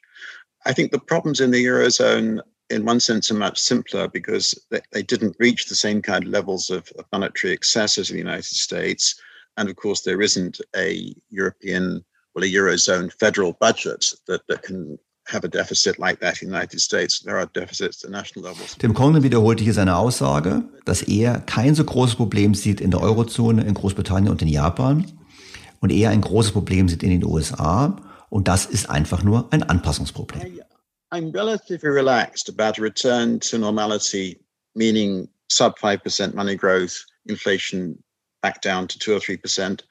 [0.67, 4.81] I think the problems in the eurozone in one sense, are much simpler because they,
[4.91, 8.21] they didn't reach the same kind of levels of, of, monetary excess as in the
[8.21, 9.15] United States.
[9.57, 12.03] And of course, there isn't a European,
[12.35, 16.53] well, a Eurozone federal budget that, that can have a deficit like that in the
[16.53, 17.19] United States.
[17.19, 18.75] There are deficits at national levels.
[18.77, 23.01] Tim Congdon wiederholte hier seine Aussage, dass er kein so großes Problem sieht in der
[23.01, 25.05] Eurozone, in Großbritannien und in Japan
[25.79, 27.97] und eher ein großes Problem sieht in den USA.
[28.29, 30.61] Und das ist einfach nur ein Anpassungsproblem.
[31.11, 34.39] I'm relatively relaxed about a return to normality,
[34.75, 37.97] meaning sub 5% money growth, inflation
[38.41, 39.81] back down to 2 or 3%.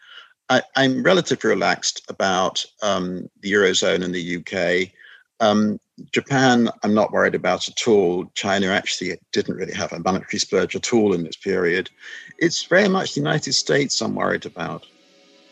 [0.48, 4.92] I, am relatively relaxed about um, the Eurozone and the UK.
[5.40, 5.80] Um,
[6.12, 8.26] Japan, I'm not worried about at all.
[8.34, 11.90] China actually didn't really have a monetary splurge at all in this period.
[12.38, 14.86] It's very much the United States I'm worried about.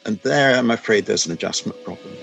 [0.04, 2.14] And there, I'm afraid there's an adjustment problem.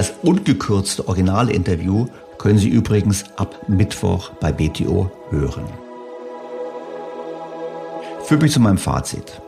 [0.00, 2.06] Das ungekürzte Originalinterview
[2.38, 5.66] können Sie übrigens ab Mittwoch bei BTO hören.
[8.24, 9.42] Führt mich zu meinem Fazit.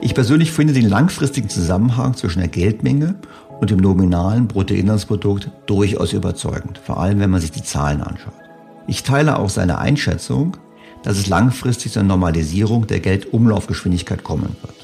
[0.00, 3.14] Ich persönlich finde den langfristigen Zusammenhang zwischen der Geldmenge
[3.60, 8.34] und dem nominalen Bruttoinlandsprodukt durchaus überzeugend, vor allem wenn man sich die Zahlen anschaut.
[8.88, 10.56] Ich teile auch seine Einschätzung,
[11.04, 14.83] dass es langfristig zu einer Normalisierung der Geldumlaufgeschwindigkeit kommen wird.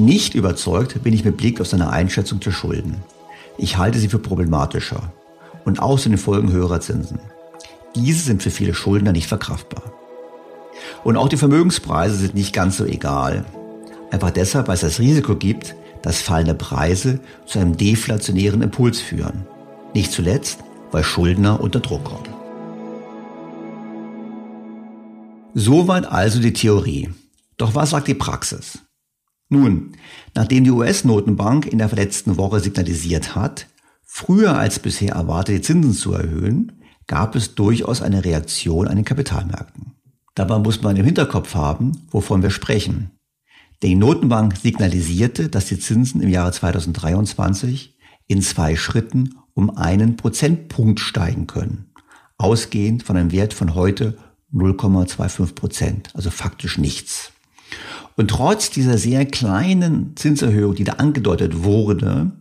[0.00, 2.96] Nicht überzeugt bin ich mit Blick auf seine Einschätzung der Schulden.
[3.58, 5.12] Ich halte sie für problematischer
[5.66, 7.18] und auch zu den Folgen höherer Zinsen.
[7.94, 9.92] Diese sind für viele Schuldner nicht verkraftbar.
[11.04, 13.44] Und auch die Vermögenspreise sind nicht ganz so egal.
[14.10, 19.44] Einfach deshalb, weil es das Risiko gibt, dass fallende Preise zu einem deflationären Impuls führen.
[19.92, 20.60] Nicht zuletzt,
[20.92, 22.34] weil Schuldner unter Druck kommen.
[25.52, 27.10] Soweit also die Theorie.
[27.58, 28.78] Doch was sagt die Praxis?
[29.50, 29.92] Nun,
[30.34, 33.66] nachdem die US-Notenbank in der letzten Woche signalisiert hat,
[34.04, 39.04] früher als bisher erwartet die Zinsen zu erhöhen, gab es durchaus eine Reaktion an den
[39.04, 39.96] Kapitalmärkten.
[40.36, 43.10] Dabei muss man im Hinterkopf haben, wovon wir sprechen.
[43.82, 47.96] Die Notenbank signalisierte, dass die Zinsen im Jahre 2023
[48.28, 51.90] in zwei Schritten um einen Prozentpunkt steigen können,
[52.38, 54.16] ausgehend von einem Wert von heute
[54.54, 57.32] 0,25 Prozent, also faktisch nichts.
[58.20, 62.32] Und trotz dieser sehr kleinen Zinserhöhung, die da angedeutet wurde,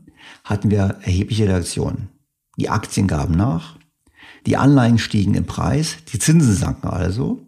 [0.43, 2.09] hatten wir erhebliche Reaktionen.
[2.57, 3.77] Die Aktien gaben nach,
[4.45, 7.39] die Anleihen stiegen im Preis, die Zinsen sanken also,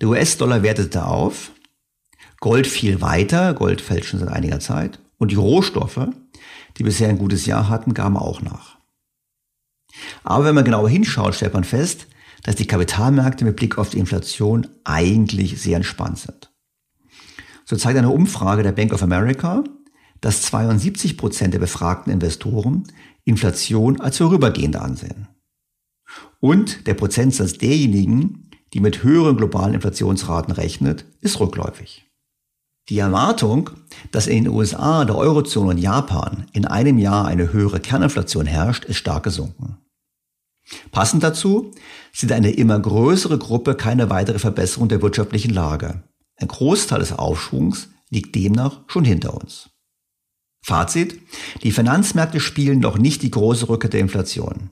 [0.00, 1.50] der US-Dollar wertete auf,
[2.40, 6.08] Gold fiel weiter, Gold fällt schon seit einiger Zeit, und die Rohstoffe,
[6.78, 8.78] die bisher ein gutes Jahr hatten, gaben auch nach.
[10.22, 12.06] Aber wenn man genauer hinschaut, stellt man fest,
[12.42, 16.53] dass die Kapitalmärkte mit Blick auf die Inflation eigentlich sehr entspannt sind.
[17.64, 19.64] So zeigt eine Umfrage der Bank of America,
[20.20, 22.84] dass 72 Prozent der befragten Investoren
[23.24, 25.28] Inflation als vorübergehende ansehen.
[26.40, 32.04] Und der Prozentsatz derjenigen, die mit höheren globalen Inflationsraten rechnet, ist rückläufig.
[32.90, 33.70] Die Erwartung,
[34.10, 38.84] dass in den USA, der Eurozone und Japan in einem Jahr eine höhere Kerninflation herrscht,
[38.84, 39.78] ist stark gesunken.
[40.90, 41.70] Passend dazu
[42.12, 46.02] sieht eine immer größere Gruppe keine weitere Verbesserung der wirtschaftlichen Lage.
[46.36, 49.70] Ein Großteil des Aufschwungs liegt demnach schon hinter uns.
[50.64, 51.20] Fazit,
[51.62, 54.70] die Finanzmärkte spielen noch nicht die große Rücke der Inflation.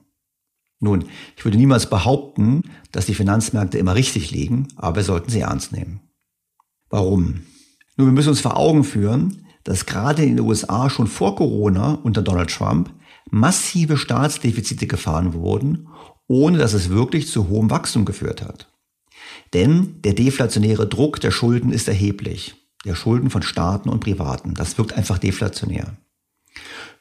[0.80, 1.04] Nun,
[1.36, 5.72] ich würde niemals behaupten, dass die Finanzmärkte immer richtig liegen, aber wir sollten sie ernst
[5.72, 6.00] nehmen.
[6.88, 7.42] Warum?
[7.96, 11.92] Nun, wir müssen uns vor Augen führen, dass gerade in den USA schon vor Corona
[12.02, 12.92] unter Donald Trump
[13.30, 15.88] massive Staatsdefizite gefahren wurden,
[16.26, 18.71] ohne dass es wirklich zu hohem Wachstum geführt hat.
[19.52, 22.54] Denn der deflationäre Druck der Schulden ist erheblich.
[22.84, 24.54] Der Schulden von Staaten und Privaten.
[24.54, 25.96] Das wirkt einfach deflationär.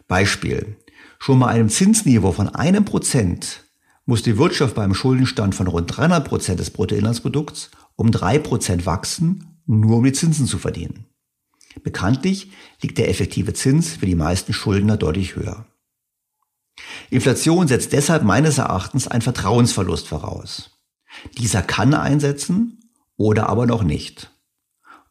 [0.08, 0.78] Beispiel.
[1.20, 3.64] Schon bei einem Zinsniveau von einem Prozent
[4.06, 9.62] muss die Wirtschaft beim Schuldenstand von rund 300 Prozent des Bruttoinlandsprodukts um drei Prozent wachsen,
[9.68, 11.06] nur um die Zinsen zu verdienen.
[11.84, 15.66] Bekanntlich liegt der effektive Zins für die meisten Schuldner deutlich höher.
[17.10, 20.81] Inflation setzt deshalb meines Erachtens einen Vertrauensverlust voraus.
[21.38, 22.80] Dieser kann einsetzen
[23.18, 24.32] oder aber noch nicht.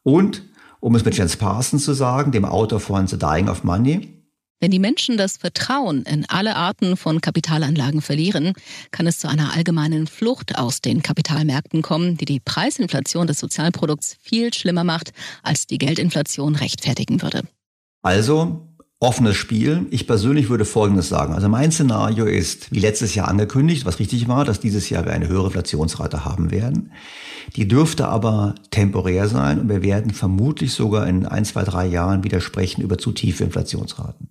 [0.03, 0.48] Und,
[0.80, 4.20] um es mit Jens Parsons zu sagen, dem Autor von The Dying of Money,
[4.62, 8.53] wenn die Menschen das Vertrauen in alle Arten von Kapitalanlagen verlieren,
[8.90, 14.18] kann es zu einer allgemeinen Flucht aus den Kapitalmärkten kommen, die die Preisinflation des Sozialprodukts
[14.20, 17.44] viel schlimmer macht, als die Geldinflation rechtfertigen würde.
[18.03, 18.69] Also
[19.01, 19.86] offenes Spiel.
[19.90, 21.34] Ich persönlich würde Folgendes sagen.
[21.34, 25.12] Also mein Szenario ist, wie letztes Jahr angekündigt, was richtig war, dass dieses Jahr wir
[25.12, 26.92] eine höhere Inflationsrate haben werden.
[27.57, 32.24] Die dürfte aber temporär sein und wir werden vermutlich sogar in ein, zwei, drei Jahren
[32.24, 34.28] wieder sprechen über zu tiefe Inflationsraten.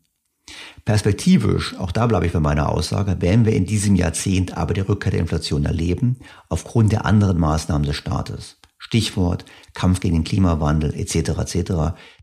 [0.86, 4.82] Perspektivisch, auch da bleibe ich bei meiner Aussage, werden wir in diesem Jahrzehnt aber die
[4.82, 6.18] Rückkehr der Inflation erleben,
[6.48, 8.58] aufgrund der anderen Maßnahmen des Staates.
[8.78, 9.46] Stichwort
[9.80, 11.16] Kampf gegen den Klimawandel etc.
[11.40, 11.72] etc.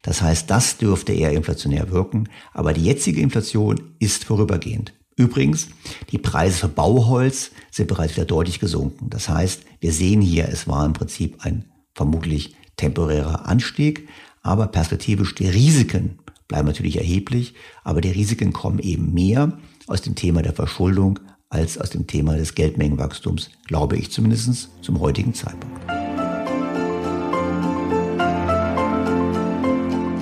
[0.02, 4.92] Das heißt, das dürfte eher inflationär wirken, aber die jetzige Inflation ist vorübergehend.
[5.16, 5.68] Übrigens,
[6.10, 9.08] die Preise für Bauholz sind bereits wieder deutlich gesunken.
[9.08, 14.06] Das heißt, wir sehen hier, es war im Prinzip ein vermutlich temporärer Anstieg,
[14.42, 17.54] aber perspektivisch die Risiken bleiben natürlich erheblich,
[17.84, 22.36] aber die Risiken kommen eben mehr aus dem Thema der Verschuldung als aus dem Thema
[22.36, 25.95] des Geldmengenwachstums, glaube ich zumindest zum heutigen Zeitpunkt.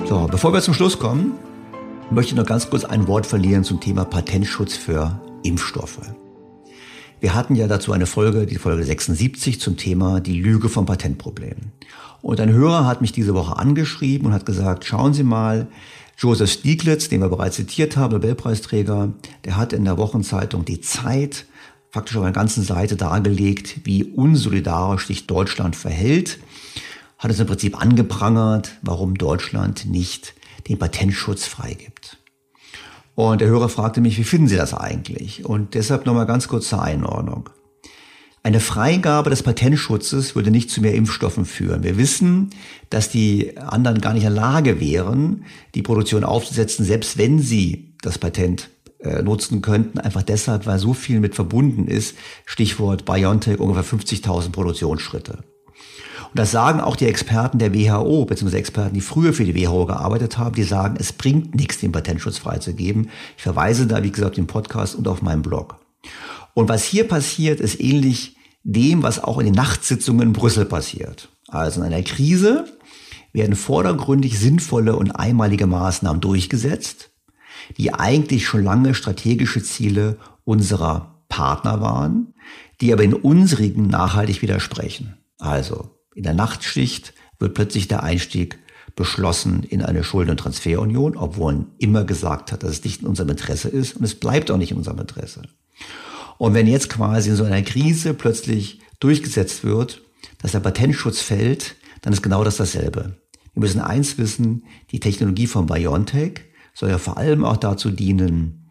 [0.07, 1.33] So, bevor wir zum Schluss kommen,
[2.11, 5.99] möchte ich noch ganz kurz ein Wort verlieren zum Thema Patentschutz für Impfstoffe.
[7.19, 11.55] Wir hatten ja dazu eine Folge, die Folge 76 zum Thema die Lüge vom Patentproblem.
[12.21, 15.67] Und ein Hörer hat mich diese Woche angeschrieben und hat gesagt, schauen Sie mal,
[16.19, 19.11] Joseph Stieglitz, den wir bereits zitiert haben, Nobelpreisträger,
[19.43, 21.47] der hat in der Wochenzeitung Die Zeit
[21.89, 26.37] faktisch auf einer ganzen Seite dargelegt, wie unsolidarisch sich Deutschland verhält,
[27.25, 30.35] hat es im Prinzip angeprangert, warum Deutschland nicht
[30.69, 32.19] den Patentschutz freigibt.
[33.15, 35.43] Und der Hörer fragte mich, wie finden Sie das eigentlich?
[35.43, 37.49] Und deshalb nochmal ganz kurz zur Einordnung.
[38.43, 41.81] Eine Freigabe des Patentschutzes würde nicht zu mehr Impfstoffen führen.
[41.81, 42.51] Wir wissen,
[42.91, 47.95] dass die anderen gar nicht in der Lage wären, die Produktion aufzusetzen, selbst wenn sie
[48.03, 48.69] das Patent
[48.99, 52.15] äh, nutzen könnten, einfach deshalb, weil so viel mit verbunden ist.
[52.45, 55.39] Stichwort BioNTech, ungefähr 50.000 Produktionsschritte.
[56.35, 59.85] Und das sagen auch die Experten der WHO, beziehungsweise Experten, die früher für die WHO
[59.85, 63.09] gearbeitet haben, die sagen, es bringt nichts, den Patentschutz freizugeben.
[63.37, 65.77] Ich verweise da, wie gesagt, den Podcast und auf meinen Blog.
[66.53, 71.29] Und was hier passiert, ist ähnlich dem, was auch in den Nachtsitzungen in Brüssel passiert.
[71.47, 72.65] Also in einer Krise
[73.31, 77.11] werden vordergründig sinnvolle und einmalige Maßnahmen durchgesetzt,
[77.77, 82.33] die eigentlich schon lange strategische Ziele unserer Partner waren,
[82.81, 85.15] die aber in unsrigen nachhaltig widersprechen.
[85.39, 88.57] Also in der Nachtschicht wird plötzlich der Einstieg
[88.95, 93.07] beschlossen in eine Schulden- und Transferunion, obwohl man immer gesagt hat, dass es nicht in
[93.07, 95.43] unserem Interesse ist und es bleibt auch nicht in unserem Interesse.
[96.37, 100.01] Und wenn jetzt quasi in so einer Krise plötzlich durchgesetzt wird,
[100.41, 103.17] dass der Patentschutz fällt, dann ist genau das dasselbe.
[103.53, 106.41] Wir müssen eins wissen, die Technologie von BioNTech
[106.73, 108.64] soll ja vor allem auch dazu dienen,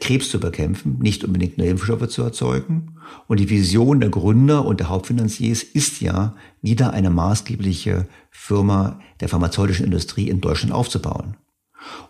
[0.00, 2.96] Krebs zu bekämpfen, nicht unbedingt neue Impfstoffe zu erzeugen.
[3.28, 9.28] Und die Vision der Gründer und der Hauptfinanziers ist ja, wieder eine maßgebliche Firma der
[9.28, 11.36] pharmazeutischen Industrie in Deutschland aufzubauen.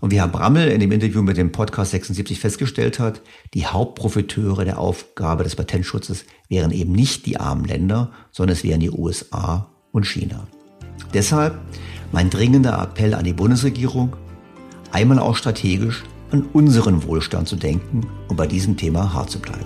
[0.01, 3.21] Und wie Herr Brammel in dem Interview mit dem Podcast 76 festgestellt hat,
[3.55, 8.81] die Hauptprofiteure der Aufgabe des Patentschutzes wären eben nicht die armen Länder, sondern es wären
[8.81, 10.47] die USA und China.
[11.15, 11.59] Deshalb
[12.13, 14.17] mein dringender Appell an die Bundesregierung,
[14.91, 19.65] einmal auch strategisch an unseren Wohlstand zu denken und bei diesem Thema hart zu bleiben.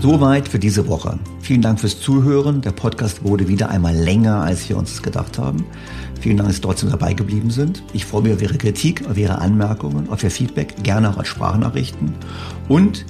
[0.00, 1.18] Soweit für diese Woche.
[1.40, 2.60] Vielen Dank fürs Zuhören.
[2.60, 5.64] Der Podcast wurde wieder einmal länger, als wir uns gedacht haben.
[6.20, 7.82] Vielen Dank, dass Sie trotzdem dabei geblieben sind.
[7.92, 11.28] Ich freue mich auf Ihre Kritik, auf Ihre Anmerkungen, auf Ihr Feedback, gerne auch als
[11.28, 12.14] Sprachnachrichten.
[12.68, 13.04] Und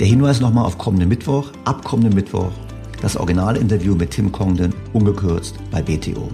[0.00, 1.52] der Hinweis nochmal auf kommenden Mittwoch.
[1.64, 2.50] Ab kommenden Mittwoch
[3.00, 6.30] das Originalinterview mit Tim Congdon ungekürzt bei BTO.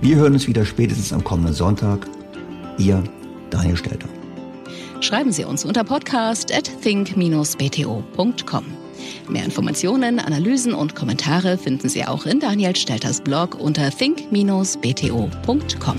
[0.00, 2.06] Wir hören uns wieder spätestens am kommenden Sonntag.
[2.82, 3.02] Ihr
[3.50, 4.08] Daniel Stelter.
[5.00, 8.64] Schreiben Sie uns unter podcast at think-bto.com.
[9.28, 15.98] Mehr Informationen, Analysen und Kommentare finden Sie auch in Daniel Stelters Blog unter think-bto.com.